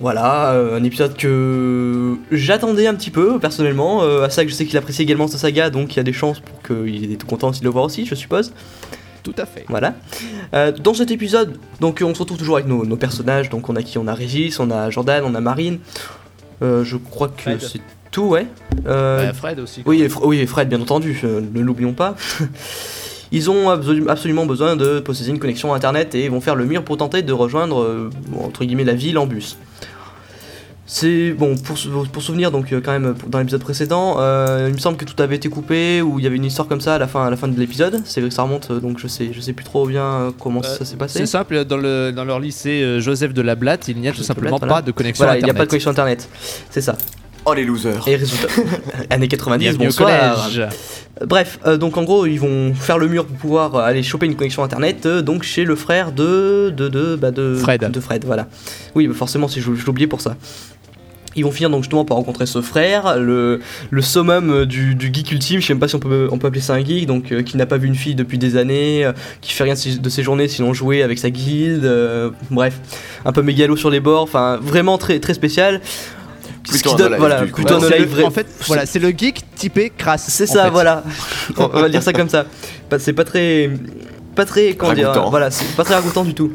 Voilà, 0.00 0.52
euh, 0.52 0.78
un 0.78 0.84
épisode 0.84 1.16
que 1.16 2.16
j'attendais 2.30 2.86
un 2.86 2.94
petit 2.94 3.10
peu 3.10 3.38
personnellement. 3.38 4.02
Euh, 4.02 4.24
à 4.24 4.30
ça 4.30 4.44
que 4.44 4.50
je 4.50 4.54
sais 4.54 4.64
qu'il 4.64 4.76
apprécie 4.78 5.02
également 5.02 5.28
sa 5.28 5.38
saga, 5.38 5.70
donc 5.70 5.94
il 5.94 5.96
y 5.98 6.00
a 6.00 6.04
des 6.04 6.12
chances 6.12 6.40
pour 6.40 6.62
qu'il 6.62 7.12
ait 7.12 7.16
tout 7.16 7.26
content 7.26 7.50
aussi 7.50 7.60
de 7.60 7.64
le 7.64 7.70
voir 7.70 7.84
aussi, 7.84 8.06
je 8.06 8.14
suppose. 8.14 8.52
Tout 9.22 9.34
à 9.38 9.46
fait. 9.46 9.64
Voilà. 9.68 9.94
Euh, 10.54 10.72
dans 10.72 10.94
cet 10.94 11.10
épisode, 11.10 11.58
donc 11.80 12.02
on 12.04 12.14
se 12.14 12.20
retrouve 12.20 12.38
toujours 12.38 12.56
avec 12.56 12.66
nos, 12.66 12.84
nos 12.84 12.96
personnages. 12.96 13.50
Donc 13.50 13.68
on 13.68 13.76
a 13.76 13.82
qui? 13.82 13.98
On 13.98 14.08
a 14.08 14.14
Régis, 14.14 14.58
on 14.58 14.70
a 14.70 14.90
Jordan, 14.90 15.22
on 15.24 15.34
a 15.34 15.40
Marine. 15.40 15.78
Euh, 16.62 16.84
je 16.84 16.96
crois 16.96 17.28
que 17.28 17.58
c'est 17.58 17.80
tout, 18.12 18.22
ouais. 18.28 18.46
Euh, 18.86 19.30
Euh, 19.30 19.32
Fred 19.32 19.58
aussi. 19.58 19.82
oui, 19.86 20.02
et 20.02 20.08
oui, 20.22 20.38
et 20.38 20.46
Fred, 20.46 20.68
bien 20.68 20.80
entendu, 20.80 21.20
euh, 21.24 21.40
ne 21.52 21.60
l'oublions 21.60 21.94
pas. 21.94 22.14
Ils 23.34 23.50
ont 23.50 23.70
absolu- 23.70 24.08
absolument 24.08 24.44
besoin 24.44 24.76
de 24.76 25.00
posséder 25.00 25.30
une 25.30 25.38
connexion 25.38 25.72
internet 25.72 26.14
et 26.14 26.28
vont 26.28 26.40
faire 26.42 26.54
le 26.54 26.66
mur 26.66 26.84
pour 26.84 26.98
tenter 26.98 27.22
de 27.22 27.32
rejoindre, 27.32 27.80
euh, 27.82 28.10
entre 28.38 28.64
guillemets, 28.64 28.84
la 28.84 28.92
ville 28.94 29.16
en 29.18 29.26
bus. 29.26 29.56
C'est 30.84 31.30
bon 31.30 31.54
pour, 31.56 31.76
pour 32.12 32.22
souvenir 32.22 32.50
donc 32.50 32.70
euh, 32.72 32.82
quand 32.84 32.90
même 32.92 33.14
dans 33.28 33.38
l'épisode 33.38 33.62
précédent, 33.62 34.16
euh, 34.18 34.66
il 34.68 34.74
me 34.74 34.78
semble 34.78 34.98
que 34.98 35.06
tout 35.06 35.14
avait 35.22 35.36
été 35.36 35.48
coupé 35.48 36.02
ou 36.02 36.18
il 36.18 36.24
y 36.24 36.26
avait 36.26 36.36
une 36.36 36.44
histoire 36.44 36.68
comme 36.68 36.82
ça 36.82 36.96
à 36.96 36.98
la 36.98 37.06
fin 37.06 37.24
à 37.24 37.30
la 37.30 37.36
fin 37.36 37.48
de 37.48 37.58
l'épisode. 37.58 38.02
C'est 38.04 38.20
vrai 38.20 38.28
que 38.28 38.34
ça 38.34 38.42
remonte 38.42 38.70
donc 38.72 38.98
je 38.98 39.06
sais 39.06 39.30
je 39.32 39.40
sais 39.40 39.54
plus 39.54 39.64
trop 39.64 39.86
bien 39.86 40.34
comment 40.38 40.60
Euh, 40.62 40.76
ça 40.76 40.84
s'est 40.84 40.96
passé. 40.96 41.20
C'est 41.20 41.26
simple, 41.26 41.64
dans, 41.64 41.78
le, 41.78 42.10
dans 42.10 42.24
leur 42.24 42.40
lycée 42.40 43.00
Joseph 43.00 43.32
de 43.32 43.40
la 43.40 43.54
Blatte, 43.54 43.88
il 43.88 43.96
n'y 43.98 44.08
a 44.08 44.12
tout 44.12 44.22
simplement 44.24 44.56
de 44.56 44.60
Blatte, 44.64 44.68
voilà. 44.68 44.74
pas 44.74 44.86
de 44.86 44.90
connexion 44.92 45.24
Voilà, 45.24 45.38
il 45.38 45.44
n'y 45.44 45.48
a 45.48 45.52
internet. 45.52 45.58
pas 45.60 45.64
de 45.64 45.70
connexion 45.70 45.90
internet. 45.92 46.28
C'est 46.68 46.82
ça. 46.82 46.98
Oh 47.44 47.54
les 47.54 47.64
losers. 47.64 48.06
Et 48.06 48.16
résultat, 48.16 48.46
années 49.10 49.28
90, 49.28 49.58
Bienvenue 49.58 49.84
au 49.84 49.86
bonsoir. 49.88 50.44
collège. 50.48 50.68
Bref, 51.26 51.58
euh, 51.66 51.76
donc 51.76 51.96
en 51.96 52.04
gros, 52.04 52.24
ils 52.26 52.38
vont 52.38 52.72
faire 52.74 52.98
le 52.98 53.08
mur 53.08 53.26
pour 53.26 53.36
pouvoir 53.36 53.74
euh, 53.74 53.82
aller 53.82 54.02
choper 54.02 54.26
une 54.26 54.36
connexion 54.36 54.62
internet, 54.62 55.06
euh, 55.06 55.22
donc 55.22 55.42
chez 55.42 55.64
le 55.64 55.74
frère 55.74 56.12
de 56.12 56.72
de 56.76 56.88
de 56.88 57.16
bah, 57.16 57.30
de 57.32 57.54
Fred. 57.54 57.90
De 57.90 58.00
Fred, 58.00 58.24
voilà. 58.24 58.46
Oui, 58.94 59.08
bah 59.08 59.14
forcément, 59.14 59.48
si 59.48 59.60
je, 59.60 59.70
l'oubliais 59.70 60.06
pour 60.06 60.20
ça. 60.20 60.36
Ils 61.34 61.44
vont 61.44 61.50
finir 61.50 61.70
donc 61.70 61.82
justement 61.82 62.04
par 62.04 62.18
rencontrer 62.18 62.44
ce 62.46 62.60
frère, 62.60 63.18
le, 63.18 63.60
le 63.90 64.02
summum 64.02 64.50
euh, 64.50 64.66
du, 64.66 64.94
du 64.94 65.10
geek 65.12 65.32
ultime, 65.32 65.60
je 65.60 65.66
sais 65.66 65.72
même 65.72 65.80
pas 65.80 65.88
si 65.88 65.94
on 65.94 65.98
peut, 65.98 66.28
on 66.30 66.38
peut 66.38 66.48
appeler 66.48 66.60
ça 66.60 66.74
un 66.74 66.84
geek, 66.84 67.06
donc 67.06 67.32
euh, 67.32 67.42
qui 67.42 67.56
n'a 67.56 67.64
pas 67.64 67.78
vu 67.78 67.88
une 67.88 67.94
fille 67.94 68.14
depuis 68.14 68.36
des 68.36 68.56
années, 68.56 69.04
euh, 69.04 69.12
qui 69.40 69.52
fait 69.52 69.64
rien 69.64 69.72
de 69.72 69.78
ses, 69.78 69.96
de 69.98 70.08
ses 70.10 70.22
journées 70.22 70.46
sinon 70.48 70.74
jouer 70.74 71.02
avec 71.02 71.18
sa 71.18 71.30
guilde, 71.30 71.84
euh, 71.86 72.30
bref, 72.50 72.78
un 73.24 73.32
peu 73.32 73.40
mégalo 73.42 73.76
sur 73.76 73.88
les 73.88 74.00
bords, 74.00 74.22
enfin 74.22 74.58
vraiment 74.60 74.98
très, 74.98 75.20
très 75.20 75.32
spécial. 75.34 75.80
Ce 76.64 76.70
Plutôt 76.72 76.88
qui 76.90 76.94
un 76.94 76.96
donne- 76.98 77.06
no-life, 77.12 77.18
voilà, 77.18 77.42
plutôt 77.42 77.74
un 77.74 77.80
c'est 77.80 77.98
le- 77.98 78.04
vrai. 78.06 78.24
En 78.24 78.30
fait, 78.30 78.46
voilà, 78.66 78.86
c'est 78.86 78.98
le 78.98 79.08
geek 79.10 79.42
typé 79.56 79.90
crasse. 79.96 80.26
C'est 80.28 80.46
ça, 80.46 80.64
fait. 80.64 80.70
voilà. 80.70 81.02
on 81.56 81.66
va 81.68 81.88
dire 81.88 82.02
ça 82.02 82.12
comme 82.12 82.28
ça. 82.28 82.46
C'est 82.98 83.12
pas 83.12 83.24
très, 83.24 83.70
pas 84.34 84.44
très, 84.44 84.74
comment 84.74 84.92
dire, 84.92 85.12
voilà, 85.30 85.50
c'est 85.50 85.74
pas 85.76 85.84
très 85.84 85.94
ragoûtant 85.94 86.24
du 86.24 86.34
tout. 86.34 86.52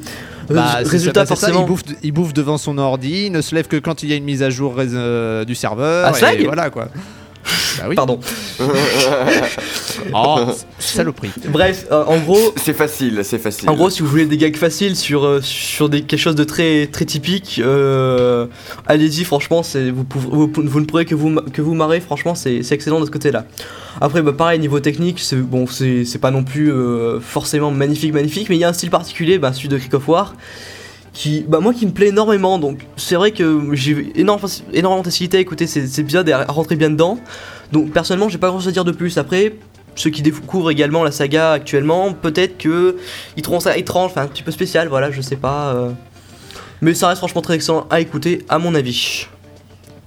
Bah, 0.49 0.77
résultat, 0.85 1.25
ça, 1.25 1.33
bah, 1.33 1.35
c'est 1.35 1.41
ça, 1.41 1.47
forcément. 1.47 1.65
il, 1.65 1.67
bouffe, 1.67 1.81
il 2.03 2.11
bouffe 2.13 2.33
devant 2.33 2.57
son 2.57 2.77
ordi, 2.77 3.25
il 3.25 3.31
ne 3.33 3.41
se 3.41 3.53
lève 3.53 3.67
que 3.67 3.75
quand 3.75 4.01
il 4.03 4.09
y 4.09 4.13
a 4.13 4.15
une 4.15 4.23
mise 4.23 4.43
à 4.43 4.49
jour 4.49 4.75
euh, 4.77 5.43
du 5.43 5.55
serveur. 5.55 6.13
Ah, 6.21 6.33
et 6.33 6.45
voilà 6.45 6.69
quoi. 6.69 6.87
Bah 7.77 7.85
oui. 7.89 7.95
Pardon. 7.95 8.19
Oh, 10.13 10.39
saloperie. 10.79 11.31
Bref, 11.49 11.85
euh, 11.91 12.03
en 12.05 12.19
gros, 12.19 12.53
C'est 12.55 12.73
facile, 12.73 13.21
c'est 13.23 13.39
facile. 13.39 13.69
en 13.69 13.75
gros, 13.75 13.89
si 13.89 14.01
vous 14.01 14.07
voulez 14.07 14.25
des 14.25 14.37
gags 14.37 14.55
faciles 14.55 14.95
sur 14.95 15.25
euh, 15.25 15.41
sur 15.41 15.89
des 15.89 16.01
quelque 16.03 16.19
chose 16.19 16.35
de 16.35 16.43
très 16.43 16.87
très 16.87 17.05
typique, 17.05 17.59
euh, 17.63 18.45
allez-y. 18.85 19.23
Franchement, 19.23 19.63
c'est 19.63 19.89
vous, 19.91 20.03
pouvez- 20.03 20.27
vous, 20.29 20.51
vous 20.55 20.79
ne 20.79 20.85
pourrez 20.85 21.05
que 21.05 21.15
vous 21.15 21.35
que 21.51 21.61
vous 21.61 21.73
marrer. 21.73 21.99
Franchement, 21.99 22.35
c'est 22.35 22.63
c'est 22.63 22.75
excellent 22.75 22.99
de 22.99 23.05
ce 23.05 23.11
côté-là. 23.11 23.45
Après, 23.99 24.21
bah, 24.21 24.33
pareil 24.33 24.59
niveau 24.59 24.79
technique, 24.79 25.19
c'est 25.19 25.35
bon, 25.37 25.67
c'est 25.67 26.05
c'est 26.05 26.19
pas 26.19 26.31
non 26.31 26.43
plus 26.43 26.71
euh, 26.71 27.19
forcément 27.19 27.71
magnifique 27.71 28.13
magnifique, 28.13 28.49
mais 28.49 28.55
il 28.55 28.59
y 28.59 28.63
a 28.63 28.69
un 28.69 28.73
style 28.73 28.91
particulier, 28.91 29.39
bah, 29.39 29.51
celui 29.53 29.67
de 29.69 29.77
Crick 29.77 29.93
of 29.95 30.07
War. 30.07 30.35
Qui, 31.19 31.43
bah 31.47 31.59
moi 31.59 31.73
qui 31.73 31.87
me 31.87 31.91
plaît 31.91 32.09
énormément 32.09 32.59
donc 32.59 32.85
c'est 32.95 33.15
vrai 33.15 33.31
que 33.31 33.69
j'ai 33.73 34.11
énormément, 34.15 34.99
de 34.99 35.03
facilité 35.03 35.37
à 35.37 35.39
écouter 35.39 35.65
ces 35.65 35.99
épisodes 35.99 36.29
et 36.29 36.31
à 36.31 36.43
rentrer 36.43 36.75
bien 36.75 36.91
dedans 36.91 37.17
donc 37.71 37.91
personnellement 37.91 38.29
j'ai 38.29 38.37
pas 38.37 38.49
grand 38.49 38.59
chose 38.59 38.67
à 38.67 38.71
dire 38.71 38.85
de 38.85 38.91
plus 38.91 39.17
après 39.17 39.53
ceux 39.99 40.09
qui 40.09 40.21
découvrent 40.21 40.71
également 40.71 41.03
la 41.03 41.11
saga 41.11 41.51
actuellement, 41.51 42.13
peut-être 42.13 42.57
que 42.57 42.97
ils 43.35 43.41
trouveront 43.41 43.59
ça 43.59 43.77
étrange, 43.77 44.11
enfin 44.11 44.21
un 44.21 44.27
petit 44.27 44.43
peu 44.43 44.51
spécial, 44.51 44.87
voilà, 44.87 45.11
je 45.11 45.21
sais 45.21 45.35
pas. 45.35 45.73
euh. 45.73 45.91
Mais 46.81 46.93
ça 46.93 47.07
reste 47.07 47.19
franchement 47.19 47.41
très 47.41 47.55
excellent 47.55 47.87
à 47.89 47.99
écouter, 47.99 48.45
à 48.49 48.59
mon 48.59 48.75
avis. 48.75 49.27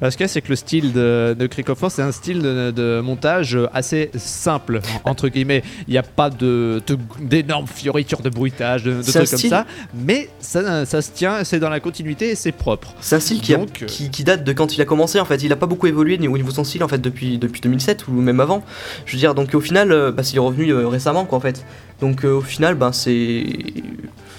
Parce 0.01 0.17
que 0.17 0.27
c'est 0.27 0.41
que 0.41 0.49
le 0.49 0.57
style 0.57 0.93
de, 0.93 1.37
de 1.39 1.47
Crick 1.47 1.69
of 1.69 1.81
War, 1.83 1.91
c'est 1.91 2.01
un 2.03 2.11
style 2.13 2.41
de, 2.41 2.71
de 2.71 3.01
montage 3.01 3.59
assez 3.75 4.11
simple, 4.17 4.81
entre 5.05 5.29
guillemets. 5.29 5.63
Il 5.87 5.93
n'y 5.93 5.99
a 5.99 6.03
pas 6.03 6.31
de- 6.31 6.83
de- 6.87 6.99
d'énormes 7.21 7.67
fioritures 7.67 8.23
de 8.23 8.31
bruitage, 8.31 8.83
de, 8.85 8.95
de 8.95 9.03
trucs 9.03 9.15
comme 9.15 9.27
style- 9.27 9.51
ça. 9.51 9.67
Mais 9.95 10.31
ça, 10.41 10.87
ça 10.87 11.03
se 11.03 11.11
tient, 11.11 11.45
c'est 11.45 11.61
dans 11.61 11.69
la 11.69 11.81
continuité 11.81 12.31
et 12.31 12.35
c'est 12.35 12.53
propre. 12.53 12.95
C'est 13.01 13.17
un 13.17 13.21
style 13.21 13.41
qui, 13.41 13.53
a- 13.55 13.59
Donc, 13.59 13.83
euh, 13.83 13.87
qui, 13.87 14.11
qui 14.11 14.25
date 14.25 14.43
de 14.43 14.53
quand 14.53 14.75
il 14.75 14.81
a 14.81 14.85
commencé 14.87 15.21
en 15.21 15.25
fait. 15.25 15.43
Il 15.43 15.53
a 15.53 15.57
pas 15.57 15.67
beaucoup 15.67 15.87
évolué 15.87 16.15
au 16.17 16.37
niveau 16.37 16.49
de 16.49 16.55
son 16.55 16.65
style 16.65 16.83
en 16.83 16.89
fait 16.89 16.99
depuis, 17.01 17.37
depuis 17.39 17.61
2007 17.61 18.09
ou 18.09 18.13
même 18.13 18.41
avant. 18.41 18.65
Je 19.07 19.13
veux 19.13 19.19
dire, 19.19 19.35
donc 19.35 19.55
au 19.55 19.61
final, 19.61 19.93
euh, 19.93 20.11
bah, 20.13 20.23
il 20.31 20.37
est 20.37 20.39
revenu 20.41 20.71
euh, 20.71 20.89
récemment 20.89 21.25
quoi 21.27 21.39
en 21.39 21.41
fait. 21.43 21.65
Donc 22.01 22.25
euh, 22.25 22.33
au 22.39 22.41
final, 22.41 22.75
ben 22.75 22.93
c'est. 22.93 23.45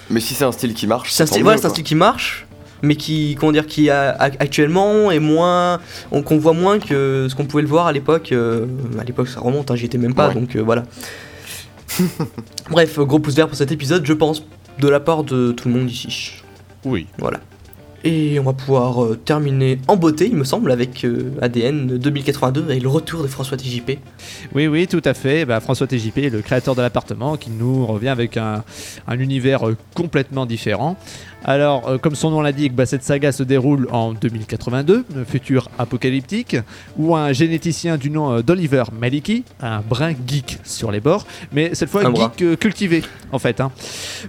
Mais 0.10 0.20
si 0.20 0.34
c'est 0.34 0.44
un 0.44 0.52
style 0.52 0.74
qui 0.74 0.88
marche, 0.88 1.12
C'est 1.12 1.24
un 1.24 1.26
mieux, 1.44 1.58
style 1.70 1.84
qui 1.84 1.96
marche, 1.96 2.46
mais 2.82 2.96
qui, 2.96 3.36
comment 3.40 3.52
dire, 3.52 3.68
qui 3.68 3.90
a, 3.90 4.12
actuellement 4.20 5.12
est 5.12 5.20
moins, 5.20 5.80
on- 6.12 6.22
qu'on 6.24 6.38
voit 6.38 6.54
moins 6.54 6.80
que 6.80 7.28
ce 7.30 7.36
qu'on 7.36 7.46
pouvait 7.46 7.64
le 7.64 7.70
voir 7.70 7.88
à 7.88 7.92
l'époque. 7.92 8.32
euh, 8.32 8.66
à 9.00 9.04
l'époque, 9.04 9.28
ça 9.28 9.40
remonte, 9.40 9.70
hein, 9.72 9.76
j'y 9.76 9.86
étais 9.86 9.98
même 9.98 10.14
pas, 10.16 10.30
Ouais. 10.30 10.34
donc 10.36 10.56
euh, 10.56 10.62
voilà. 10.62 10.84
Bref, 12.70 12.98
euh, 13.00 13.06
gros 13.06 13.20
pouce 13.20 13.36
vert 13.36 13.48
pour 13.48 13.58
cet 13.58 13.72
épisode, 13.72 14.06
je 14.06 14.14
pense, 14.14 14.44
de 14.80 14.88
la 14.88 15.00
part 15.00 15.24
de 15.24 15.52
tout 15.52 15.68
le 15.68 15.76
monde 15.76 15.90
ici. 15.90 16.34
Oui. 16.86 17.08
Voilà. 17.18 17.40
Et 18.04 18.40
on 18.40 18.44
va 18.44 18.54
pouvoir 18.54 19.04
euh, 19.04 19.16
terminer 19.16 19.78
en 19.88 19.96
beauté, 19.96 20.26
il 20.28 20.36
me 20.36 20.44
semble, 20.44 20.72
avec 20.72 21.06
euh, 21.06 21.34
ADN 21.40 22.00
2082 22.00 22.72
et 22.72 22.80
le 22.80 22.88
retour 22.90 23.22
de 23.22 23.28
François 23.28 23.58
TJP. 23.58 24.00
Oui, 24.56 24.66
oui, 24.66 24.88
tout 24.88 25.04
à 25.06 25.14
fait. 25.14 25.46
Bah, 25.46 25.60
François 25.60 25.86
TJP, 25.86 26.32
le 26.32 26.42
créateur 26.42 26.74
de 26.74 26.82
l'appartement, 26.82 27.38
qui 27.38 27.52
nous 27.52 27.86
revient 27.86 28.08
avec 28.10 28.38
un, 28.38 28.64
un 29.08 29.20
univers 29.20 29.68
euh, 29.70 29.78
complètement 29.94 30.48
différent. 30.48 30.98
Alors, 31.44 31.88
euh, 31.90 31.98
comme 31.98 32.14
son 32.14 32.30
nom 32.30 32.42
l'indique, 32.42 32.76
bah, 32.76 32.86
cette 32.86 33.04
saga 33.04 33.32
se 33.32 33.42
déroule 33.42 33.88
en 33.92 34.14
2082, 34.14 35.06
un 35.18 35.26
futur 35.26 35.70
apocalyptique, 35.80 36.56
où 36.98 37.16
un 37.16 37.34
généticien 37.34 37.98
du 37.98 38.12
nom 38.12 38.32
euh, 38.32 38.42
d'Oliver 38.44 38.84
Maliki, 38.98 39.44
un 39.60 39.82
brin 39.82 40.12
geek 40.28 40.60
sur 40.64 40.92
les 40.92 41.00
bords, 41.00 41.26
mais 41.52 41.74
cette 41.74 41.90
fois 41.90 42.06
Un 42.06 42.14
geek 42.14 42.42
euh, 42.44 42.56
cultivé, 42.56 43.04
en 43.32 43.40
fait. 43.40 43.60
hein. 43.60 43.72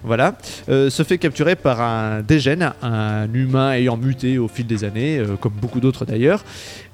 Voilà, 0.02 0.36
euh, 0.70 0.88
se 0.88 1.02
fait 1.02 1.18
capturer 1.18 1.54
par 1.54 1.82
un 1.82 2.22
dégène, 2.22 2.72
un 2.82 3.32
humain 3.34 3.72
ayant 3.72 3.98
muté 3.98 4.38
au 4.38 4.48
fil 4.48 4.66
des 4.66 4.84
années, 4.84 5.22
comme 5.40 5.52
beaucoup 5.60 5.80
d'autres 5.80 6.06
d'ailleurs, 6.06 6.42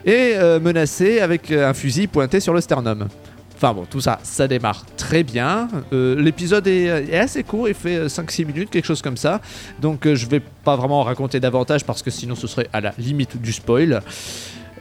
et 0.04 0.34
menacé 0.60 1.20
avec 1.20 1.50
un 1.52 1.74
fusil 1.74 2.06
pointé 2.06 2.40
sur 2.40 2.54
le 2.54 2.60
sternum. 2.60 3.06
Enfin 3.60 3.74
bon, 3.74 3.86
tout 3.90 4.00
ça, 4.00 4.20
ça 4.22 4.46
démarre 4.46 4.84
très 4.96 5.24
bien. 5.24 5.66
Euh, 5.92 6.14
L'épisode 6.14 6.68
est, 6.68 7.18
assez 7.18 7.42
court, 7.42 7.68
il 7.68 7.74
fait 7.74 7.96
euh, 7.96 8.06
5-6 8.06 8.46
minutes, 8.46 8.70
quelque 8.70 8.84
chose 8.84 9.02
comme 9.02 9.16
ça. 9.16 9.40
Donc 9.80 10.06
euh, 10.06 10.14
je 10.14 10.28
vais 10.28 10.38
pas 10.38 10.76
vraiment 10.76 11.00
en 11.00 11.02
raconter 11.02 11.40
davantage 11.40 11.84
parce 11.84 12.00
que 12.00 12.10
sinon 12.12 12.36
ce 12.36 12.46
serait 12.46 12.68
à 12.72 12.80
la 12.80 12.94
limite 12.98 13.36
du 13.42 13.52
spoil. 13.52 14.00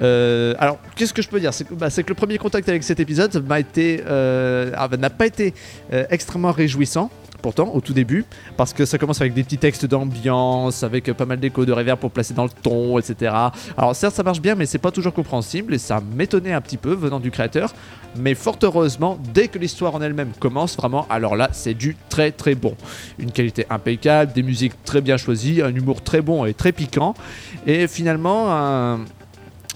Euh, 0.01 0.53
alors, 0.59 0.77
qu'est-ce 0.95 1.13
que 1.13 1.21
je 1.21 1.29
peux 1.29 1.39
dire? 1.39 1.53
C'est 1.53 1.65
que, 1.65 1.73
bah, 1.73 1.89
c'est 1.89 2.03
que 2.03 2.09
le 2.09 2.15
premier 2.15 2.37
contact 2.37 2.67
avec 2.69 2.83
cet 2.83 2.99
épisode 2.99 3.43
m'a 3.47 3.59
été, 3.59 4.03
euh, 4.07 4.71
ah, 4.75 4.89
n'a 4.97 5.09
pas 5.09 5.25
été 5.25 5.53
euh, 5.93 6.05
extrêmement 6.09 6.51
réjouissant. 6.51 7.09
Pourtant, 7.43 7.69
au 7.75 7.81
tout 7.81 7.93
début, 7.93 8.25
parce 8.57 8.73
que 8.73 8.83
ça 8.83 8.97
commence 8.97 9.21
avec 9.21 9.35
des 9.35 9.43
petits 9.43 9.59
textes 9.59 9.85
d'ambiance, 9.85 10.81
avec 10.83 11.13
pas 11.13 11.25
mal 11.25 11.39
d'échos 11.39 11.65
de 11.65 11.71
reverb 11.71 11.99
pour 11.99 12.09
placer 12.09 12.33
dans 12.33 12.45
le 12.45 12.49
ton, 12.49 12.97
etc. 12.97 13.31
Alors 13.77 13.95
certes, 13.95 14.15
ça 14.15 14.23
marche 14.23 14.41
bien, 14.41 14.55
mais 14.55 14.65
c'est 14.65 14.79
pas 14.79 14.89
toujours 14.89 15.13
compréhensible 15.13 15.75
et 15.75 15.77
ça 15.77 16.01
m'étonnait 16.15 16.53
un 16.53 16.61
petit 16.61 16.77
peu 16.77 16.93
venant 16.93 17.19
du 17.19 17.29
créateur. 17.29 17.75
Mais 18.17 18.33
fort 18.33 18.57
heureusement, 18.63 19.19
dès 19.35 19.49
que 19.49 19.59
l'histoire 19.59 19.93
en 19.93 20.01
elle-même 20.01 20.31
commence, 20.39 20.75
vraiment, 20.75 21.05
alors 21.11 21.35
là, 21.35 21.49
c'est 21.51 21.75
du 21.75 21.95
très 22.09 22.31
très 22.31 22.55
bon. 22.55 22.75
Une 23.19 23.31
qualité 23.31 23.67
impeccable, 23.69 24.33
des 24.33 24.43
musiques 24.43 24.73
très 24.83 25.01
bien 25.01 25.17
choisies, 25.17 25.61
un 25.61 25.73
humour 25.73 26.01
très 26.01 26.21
bon 26.21 26.43
et 26.43 26.55
très 26.55 26.71
piquant, 26.71 27.13
et 27.67 27.87
finalement 27.87 28.51
un, 28.51 28.99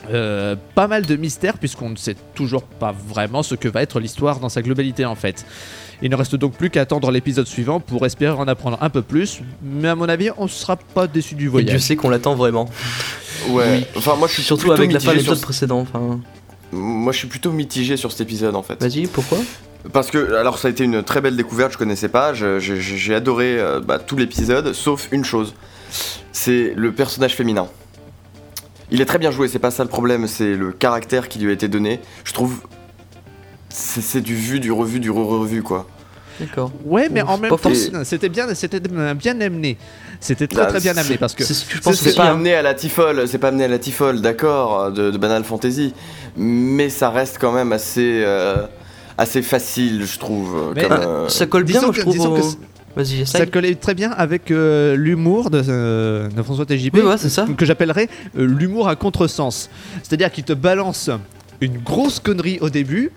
euh, 0.10 0.56
pas 0.76 0.88
mal 0.88 1.06
de 1.06 1.16
mystères 1.16 1.58
puisqu'on 1.58 1.90
ne 1.90 1.96
sait 1.96 2.16
toujours 2.34 2.64
pas 2.64 2.92
vraiment 2.92 3.44
ce 3.44 3.56
que 3.56 3.68
va 3.68 3.82
être 3.82 4.00
l'histoire 4.00 4.40
dans 4.40 4.50
sa 4.50 4.62
globalité 4.62 5.06
en 5.06 5.16
fait. 5.16 5.46
Il 6.02 6.10
ne 6.10 6.16
reste 6.16 6.36
donc 6.36 6.54
plus 6.54 6.72
qu'à 6.72 6.82
attendre 6.82 7.12
l'épisode 7.12 7.46
suivant 7.46 7.80
pour 7.80 8.04
espérer 8.06 8.34
en 8.34 8.48
apprendre 8.48 8.80
un 8.82 8.90
peu 8.90 9.04
plus, 9.04 9.42
mais 9.62 9.90
à 9.90 9.96
mon 9.96 10.10
avis 10.10 10.30
on 10.38 10.46
ne 10.46 10.50
sera 10.50 10.76
pas 10.76 11.06
déçu 11.08 11.36
du 11.36 11.44
Et 11.44 11.50
Dieu 11.50 11.50
voyage. 11.52 11.82
sait 11.82 11.96
qu'on 11.96 12.10
l'attend 12.10 12.34
vraiment. 12.34 12.68
Ouais. 13.50 13.66
Oui. 13.78 13.86
Enfin, 13.96 14.16
moi 14.16 14.28
je 14.28 14.34
suis 14.34 14.44
Surtout 14.44 14.68
plutôt 14.68 14.82
avec 14.82 14.92
la 14.92 15.00
fin 15.00 15.12
de 15.12 15.18
mitigé 15.18 15.24
sur 15.24 15.32
l'épisode 15.34 15.44
précédent. 15.46 15.80
Enfin, 15.82 16.20
Moi 16.72 17.12
je 17.12 17.18
suis 17.20 17.28
plutôt 17.28 17.52
mitigé 17.52 17.98
sur 17.98 18.12
cet 18.12 18.22
épisode 18.22 18.56
en 18.56 18.64
fait. 18.64 18.82
vas-y, 18.82 19.06
pourquoi? 19.08 19.38
Parce 19.94 20.12
que, 20.12 20.34
alors 20.36 20.60
ça 20.60 20.68
a 20.68 20.72
été 20.72 20.84
une 20.84 21.02
très 21.04 21.22
belle 21.22 21.36
découverte, 21.36 21.74
je 21.74 21.78
connaissais 21.78 22.10
pas, 22.10 22.34
j'ai 22.34 23.16
adoré 23.16 23.60
euh, 23.60 23.80
bah, 23.80 23.98
tout 24.00 24.16
l'épisode, 24.16 24.74
sauf 24.74 25.08
une 25.12 25.26
chose, 25.26 25.54
c'est 26.32 26.74
le 26.76 26.92
personnage 26.92 27.36
féminin. 27.36 27.68
Il 28.92 29.00
est 29.02 29.06
très 29.06 29.18
bien 29.20 29.32
joué, 29.32 29.48
c'est 29.48 29.60
pas 29.60 29.72
ça 29.72 29.84
le 29.84 29.90
problème, 29.90 30.28
c'est 30.28 30.54
le 30.54 30.72
caractère 30.72 31.30
qui 31.30 31.40
lui 31.40 31.50
a 31.50 31.54
été 31.54 31.68
donné. 31.68 32.02
Je 32.26 32.34
trouve, 32.34 32.62
c'est 33.70 34.02
c'est 34.02 34.22
du 34.22 34.36
vu, 34.36 34.60
du 34.60 34.72
revu, 34.72 35.00
du 35.00 35.10
re-revu 35.10 35.64
quoi. 35.64 35.88
D'accord. 36.40 36.72
Ouais, 36.86 37.08
mais 37.12 37.22
Ouf, 37.22 37.30
en 37.30 37.38
même 37.38 37.52
temps, 37.56 37.70
c'était 38.04 38.28
bien, 38.30 38.54
c'était 38.56 38.80
bien 38.80 39.40
amené. 39.42 39.78
C'était 40.20 40.48
très 40.48 40.66
très 40.68 40.80
bien 40.80 40.98
amené 40.98 41.18
parce 41.18 41.36
que 41.36 41.44
C'est 41.44 41.54
ce 41.54 41.66
que 41.66 41.76
je 41.76 41.82
pense 41.82 41.96
c'est- 41.98 42.16
pas 42.16 42.30
amené 42.32 42.54
à 42.56 42.62
la 42.64 42.74
tifole, 42.74 43.28
c'est 43.28 43.38
pas 43.38 43.50
amené 43.50 43.66
à 43.66 43.68
la 43.68 43.80
tifole, 43.80 44.22
d'accord, 44.22 44.92
de, 44.92 45.12
de 45.12 45.18
Banal 45.18 45.44
Fantasy, 45.44 45.94
mais 46.36 46.90
ça 46.90 47.12
reste 47.12 47.38
quand 47.40 47.52
même 47.52 47.72
assez, 47.74 48.24
euh, 48.26 48.66
assez 49.18 49.42
facile, 49.44 50.04
je 50.06 50.18
trouve. 50.20 50.74
Mais, 50.76 50.84
comme, 50.84 50.92
euh, 50.94 51.30
ça 51.30 51.46
colle 51.46 51.64
bien, 51.64 51.76
disons 51.80 51.88
moi, 51.88 51.94
je 51.94 51.98
que- 52.00 52.02
trouve. 52.02 52.14
disons 52.16 52.34
que 52.36 52.42
au- 52.42 52.60
ça 53.26 53.46
collait 53.46 53.76
très 53.76 53.94
bien 53.94 54.12
avec 54.12 54.52
euh, 54.52 54.96
l'humour 54.96 55.50
de, 55.50 55.62
euh, 55.68 56.28
de 56.30 56.42
François 56.44 56.66
TJP. 56.66 56.96
Oui, 56.96 57.02
ouais, 57.02 57.18
c'est 57.18 57.30
ça. 57.30 57.46
que 57.58 57.66
j'appellerais 57.66 58.10
euh, 58.38 58.46
l'humour 58.46 58.88
à 58.88 58.96
contresens. 58.96 59.70
C'est-à-dire 60.04 60.32
qu'il 60.32 60.44
te 60.44 60.54
balance 60.54 61.10
une 61.62 61.78
grosse 61.78 62.20
connerie 62.20 62.58
au 62.62 62.70
début, 62.70 63.12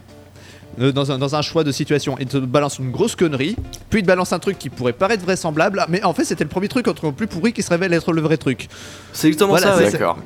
euh, 0.80 0.92
dans, 0.92 1.12
un, 1.12 1.18
dans 1.18 1.34
un 1.34 1.42
choix 1.42 1.64
de 1.64 1.72
situation, 1.72 2.16
il 2.20 2.26
te 2.26 2.36
balance 2.36 2.78
une 2.78 2.90
grosse 2.90 3.14
connerie, 3.16 3.56
puis 3.90 4.00
il 4.00 4.02
te 4.02 4.08
balance 4.08 4.32
un 4.32 4.38
truc 4.38 4.58
qui 4.58 4.70
pourrait 4.70 4.92
paraître 4.92 5.24
vraisemblable, 5.24 5.84
mais 5.88 6.02
en 6.04 6.12
fait 6.12 6.24
c'était 6.24 6.44
le 6.44 6.50
premier 6.50 6.68
truc 6.68 6.88
entre 6.88 7.06
le 7.06 7.12
plus 7.12 7.26
pourri 7.28 7.52
qui 7.52 7.62
se 7.62 7.70
révèle 7.70 7.92
être 7.92 8.12
le 8.12 8.20
vrai 8.20 8.36
truc. 8.36 8.68
C'est 9.12 9.28
exactement 9.28 9.50
Voilà, 9.50 9.76
ça, 9.76 9.82
ouais. 9.82 9.90
D'accord. 9.90 10.18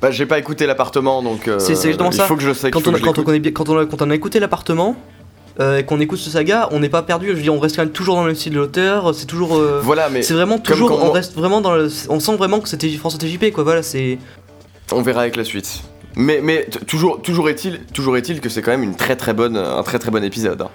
Bah, 0.00 0.10
j'ai 0.10 0.26
pas 0.26 0.38
écouté 0.38 0.66
l'appartement 0.66 1.22
donc. 1.22 1.48
euh, 1.48 1.58
C'est- 1.58 1.74
c'est 1.74 1.88
exactement 1.88 2.10
il 2.10 2.16
ça. 2.16 2.24
faut 2.24 2.36
que 2.36 2.42
je 2.42 2.48
le 2.48 2.54
sais. 2.54 2.70
Quand 2.70 2.80
qu'il 2.80 2.84
faut 2.84 2.90
on, 2.90 2.92
que 2.94 2.98
je 2.98 3.04
quand, 3.04 3.08
on 3.10 3.12
l'écoute. 3.12 3.24
connaît 3.24 3.38
bien- 3.40 3.52
quand, 3.52 3.68
on 3.70 3.78
a, 3.78 3.86
quand 3.86 4.02
on 4.02 4.10
a 4.10 4.14
écouté 4.14 4.40
l'appartement 4.40 4.96
euh, 5.60 5.78
et 5.78 5.84
qu'on 5.84 6.00
écoute 6.00 6.18
ce 6.18 6.30
saga, 6.30 6.68
on 6.72 6.80
n'est 6.80 6.88
pas 6.88 7.02
perdu. 7.02 7.28
Je 7.28 7.32
veux 7.32 7.42
dire, 7.42 7.54
on 7.54 7.58
reste 7.58 7.76
quand 7.76 7.82
même 7.82 7.92
toujours 7.92 8.16
dans 8.16 8.24
le 8.26 8.34
style 8.34 8.52
de 8.52 8.58
l'auteur. 8.58 9.14
C'est 9.14 9.26
toujours. 9.26 9.56
euh, 9.56 9.80
Voilà, 9.82 10.08
mais 10.10 10.22
c'est 10.22 10.34
vraiment 10.34 10.58
toujours. 10.58 10.92
On 11.02 11.08
on- 11.08 11.12
reste 11.12 11.34
vraiment 11.34 11.60
dans 11.60 11.74
le. 11.74 11.88
On 12.08 12.20
sent 12.20 12.36
vraiment 12.36 12.60
que 12.60 12.68
c'était 12.68 12.88
François 12.90 13.18
TJP, 13.18 13.52
quoi. 13.52 13.64
Voilà, 13.64 13.82
c'est. 13.82 14.18
on 14.92 15.02
verra 15.02 15.22
avec 15.22 15.36
la 15.36 15.44
suite. 15.44 15.82
Mais, 16.18 16.40
mais 16.42 16.66
toujours, 16.86 17.20
toujours 17.20 17.50
est-il, 17.50 17.80
toujours 17.92 18.16
est-il 18.16 18.40
que 18.40 18.48
c'est 18.48 18.62
quand 18.62 18.70
même 18.70 18.82
une 18.82 18.96
très 18.96 19.16
très 19.16 19.34
bonne, 19.34 19.56
un 19.58 19.82
très 19.82 19.98
très 19.98 20.10
bon 20.10 20.24
épisode. 20.24 20.62
hein. 20.62 20.70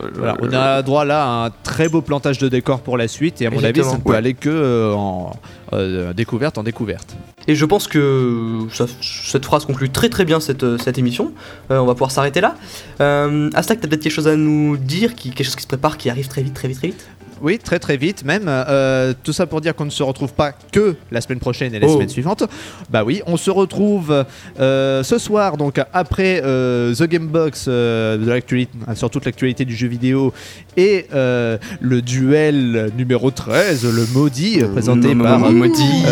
Euh, 0.00 0.08
Voilà, 0.14 0.32
euh, 0.34 0.36
on 0.42 0.52
a 0.52 0.82
droit 0.82 1.04
là 1.04 1.24
à 1.24 1.46
un 1.46 1.50
très 1.62 1.88
beau 1.88 2.00
plantage 2.02 2.38
de 2.38 2.48
décor 2.48 2.80
pour 2.80 2.96
la 2.96 3.08
suite, 3.08 3.42
et 3.42 3.46
à 3.46 3.50
mon 3.50 3.62
avis 3.64 3.82
ça 3.82 3.96
ne 3.96 4.02
peut 4.02 4.10
Ouais. 4.10 4.16
aller 4.16 4.34
que 4.34 4.48
euh, 4.48 4.92
en 4.94 5.32
euh, 5.72 6.12
découverte 6.12 6.56
en 6.56 6.62
découverte. 6.62 7.16
Et 7.46 7.54
je 7.54 7.64
pense 7.64 7.86
que 7.88 8.60
ça- 8.72 8.86
cette 9.00 9.44
phrase 9.44 9.64
conclut 9.64 9.90
très 9.90 10.08
très 10.08 10.24
bien 10.24 10.38
cette, 10.40 10.62
euh, 10.64 10.78
cette 10.78 10.98
émission. 10.98 11.32
Euh, 11.70 11.78
on 11.78 11.86
va 11.86 11.94
pouvoir 11.94 12.10
s'arrêter 12.10 12.40
là. 12.40 12.54
Euh, 13.00 13.50
Astak, 13.54 13.80
t'as 13.80 13.88
peut-être 13.88 14.02
quelque 14.02 14.12
chose 14.12 14.28
à 14.28 14.36
nous 14.36 14.76
dire, 14.76 15.14
qui, 15.14 15.30
quelque 15.30 15.46
chose 15.46 15.56
qui 15.56 15.62
se 15.62 15.68
prépare, 15.68 15.98
qui 15.98 16.08
arrive 16.10 16.28
très 16.28 16.42
vite, 16.42 16.54
très 16.54 16.68
vite, 16.68 16.78
très 16.78 16.88
vite? 16.88 17.06
Oui, 17.40 17.58
très 17.58 17.78
très 17.78 17.96
vite 17.96 18.24
même. 18.24 18.44
Euh, 18.48 19.12
tout 19.22 19.32
ça 19.32 19.46
pour 19.46 19.60
dire 19.60 19.74
qu'on 19.74 19.84
ne 19.84 19.90
se 19.90 20.02
retrouve 20.02 20.32
pas 20.32 20.52
que 20.52 20.96
la 21.10 21.20
semaine 21.20 21.38
prochaine 21.38 21.74
et 21.74 21.78
la 21.80 21.86
Oh. 21.86 21.94
semaine 21.94 22.08
suivante. 22.08 22.42
Bah 22.90 23.04
oui, 23.04 23.22
on 23.26 23.36
se 23.36 23.50
retrouve 23.50 24.24
euh, 24.60 25.02
ce 25.02 25.18
soir, 25.18 25.56
donc 25.56 25.80
après 25.92 26.40
euh, 26.44 26.94
The 26.94 27.04
Game 27.04 27.28
Box 27.28 27.68
de 27.68 28.24
l'actualité, 28.26 28.72
sur 28.94 29.10
toute 29.10 29.24
l'actualité 29.24 29.64
du 29.64 29.74
jeu 29.76 29.88
vidéo 29.88 30.32
et 30.76 31.06
le 31.12 32.00
duel 32.02 32.90
numéro 32.96 33.30
13, 33.30 33.84
le 33.84 34.06
maudit, 34.12 34.58
présenté 34.72 35.14
Mmh, 35.14 35.22
par 35.22 35.38
maudit. 35.38 36.04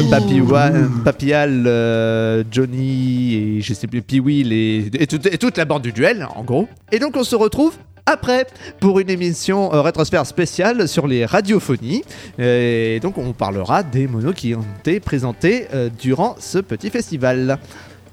euh, 1.66 2.42
Johnny 2.50 3.34
et 3.34 3.60
je 3.60 3.74
sais 3.74 3.86
plus, 3.86 4.02
Pee-Will 4.02 4.52
et, 4.52 4.90
et, 4.98 5.06
toute- 5.06 5.26
et 5.26 5.38
toute 5.38 5.56
la 5.58 5.64
bande 5.64 5.82
du 5.82 5.92
duel, 5.92 6.26
en 6.34 6.42
gros. 6.44 6.68
Et 6.92 6.98
donc 6.98 7.16
on 7.16 7.24
se 7.24 7.36
retrouve 7.36 7.74
après 8.06 8.46
pour 8.80 9.00
une 9.00 9.10
émission 9.10 9.72
euh, 9.74 9.80
rétrosphère 9.82 10.24
spéciale 10.26 10.88
sur 10.88 11.06
les 11.06 11.26
radiophonies. 11.26 12.02
Et 12.38 13.00
donc 13.02 13.18
on 13.18 13.32
parlera 13.32 13.82
des 13.82 14.06
monos 14.06 14.32
qui 14.32 14.54
ont 14.54 14.64
été 14.80 15.00
présentés 15.00 15.66
euh, 15.74 15.88
durant 16.00 16.36
ce 16.38 16.58
petit 16.58 16.90
festival. 16.90 17.58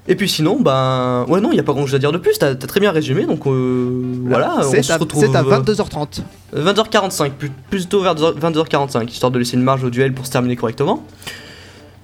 Et 0.06 0.16
puis 0.16 0.28
sinon, 0.28 0.60
ben. 0.60 1.24
Ouais, 1.28 1.40
non, 1.40 1.50
il 1.50 1.54
n'y 1.54 1.60
a 1.60 1.62
pas 1.62 1.72
grand 1.72 1.86
chose 1.86 1.94
à 1.94 1.98
dire 1.98 2.12
de 2.12 2.18
plus. 2.18 2.38
T'as 2.38 2.50
as 2.50 2.54
très 2.56 2.78
bien 2.78 2.90
résumé, 2.90 3.24
donc 3.24 3.46
euh, 3.46 4.02
voilà. 4.26 4.56
on 4.58 4.62
c'est 4.70 4.82
se 4.82 4.92
à, 4.92 4.98
retrouve. 4.98 5.24
c'est 5.24 5.34
à 5.34 5.40
euh, 5.40 5.60
22h30. 5.62 6.20
20h45, 6.54 7.30
plus- 7.30 7.50
plutôt 7.70 8.02
vers 8.02 8.14
22h45, 8.14 9.08
histoire 9.08 9.32
de 9.32 9.38
laisser 9.38 9.56
une 9.56 9.62
marge 9.62 9.82
au 9.82 9.88
duel 9.88 10.12
pour 10.12 10.26
se 10.26 10.30
terminer 10.30 10.56
correctement. 10.56 11.02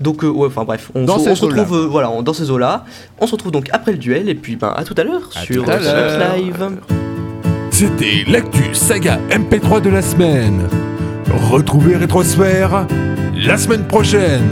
Donc, 0.01 0.25
euh, 0.25 0.29
ouais, 0.29 0.47
enfin 0.47 0.65
bref, 0.65 0.91
on, 0.95 1.05
Dans 1.05 1.19
se, 1.19 1.29
on 1.29 1.35
retrouve 1.35 1.77
euh, 1.77 1.87
voilà, 1.87 2.11
on- 2.11 2.23
dans 2.23 2.33
ces 2.33 2.51
eaux-là. 2.51 2.87
On 3.19 3.27
se 3.27 3.33
retrouve 3.33 3.53
donc 3.53 3.69
après 3.71 3.93
le 3.93 3.99
duel, 3.99 4.31
et 4.31 4.35
puis 4.35 4.57
ben 4.57 4.73
à 4.75 4.83
tout 4.85 4.95
à 4.97 5.05
l'heure 5.05 5.31
sur. 5.35 5.67
Live. 5.67 6.79
C'était 7.81 8.31
l'actu 8.31 8.75
saga 8.75 9.19
MP3 9.31 9.81
de 9.81 9.89
la 9.89 10.03
semaine. 10.03 10.69
Retrouvez 11.51 11.97
Rétrosphère 11.97 12.87
la 13.35 13.57
semaine 13.57 13.87
prochaine. 13.87 14.51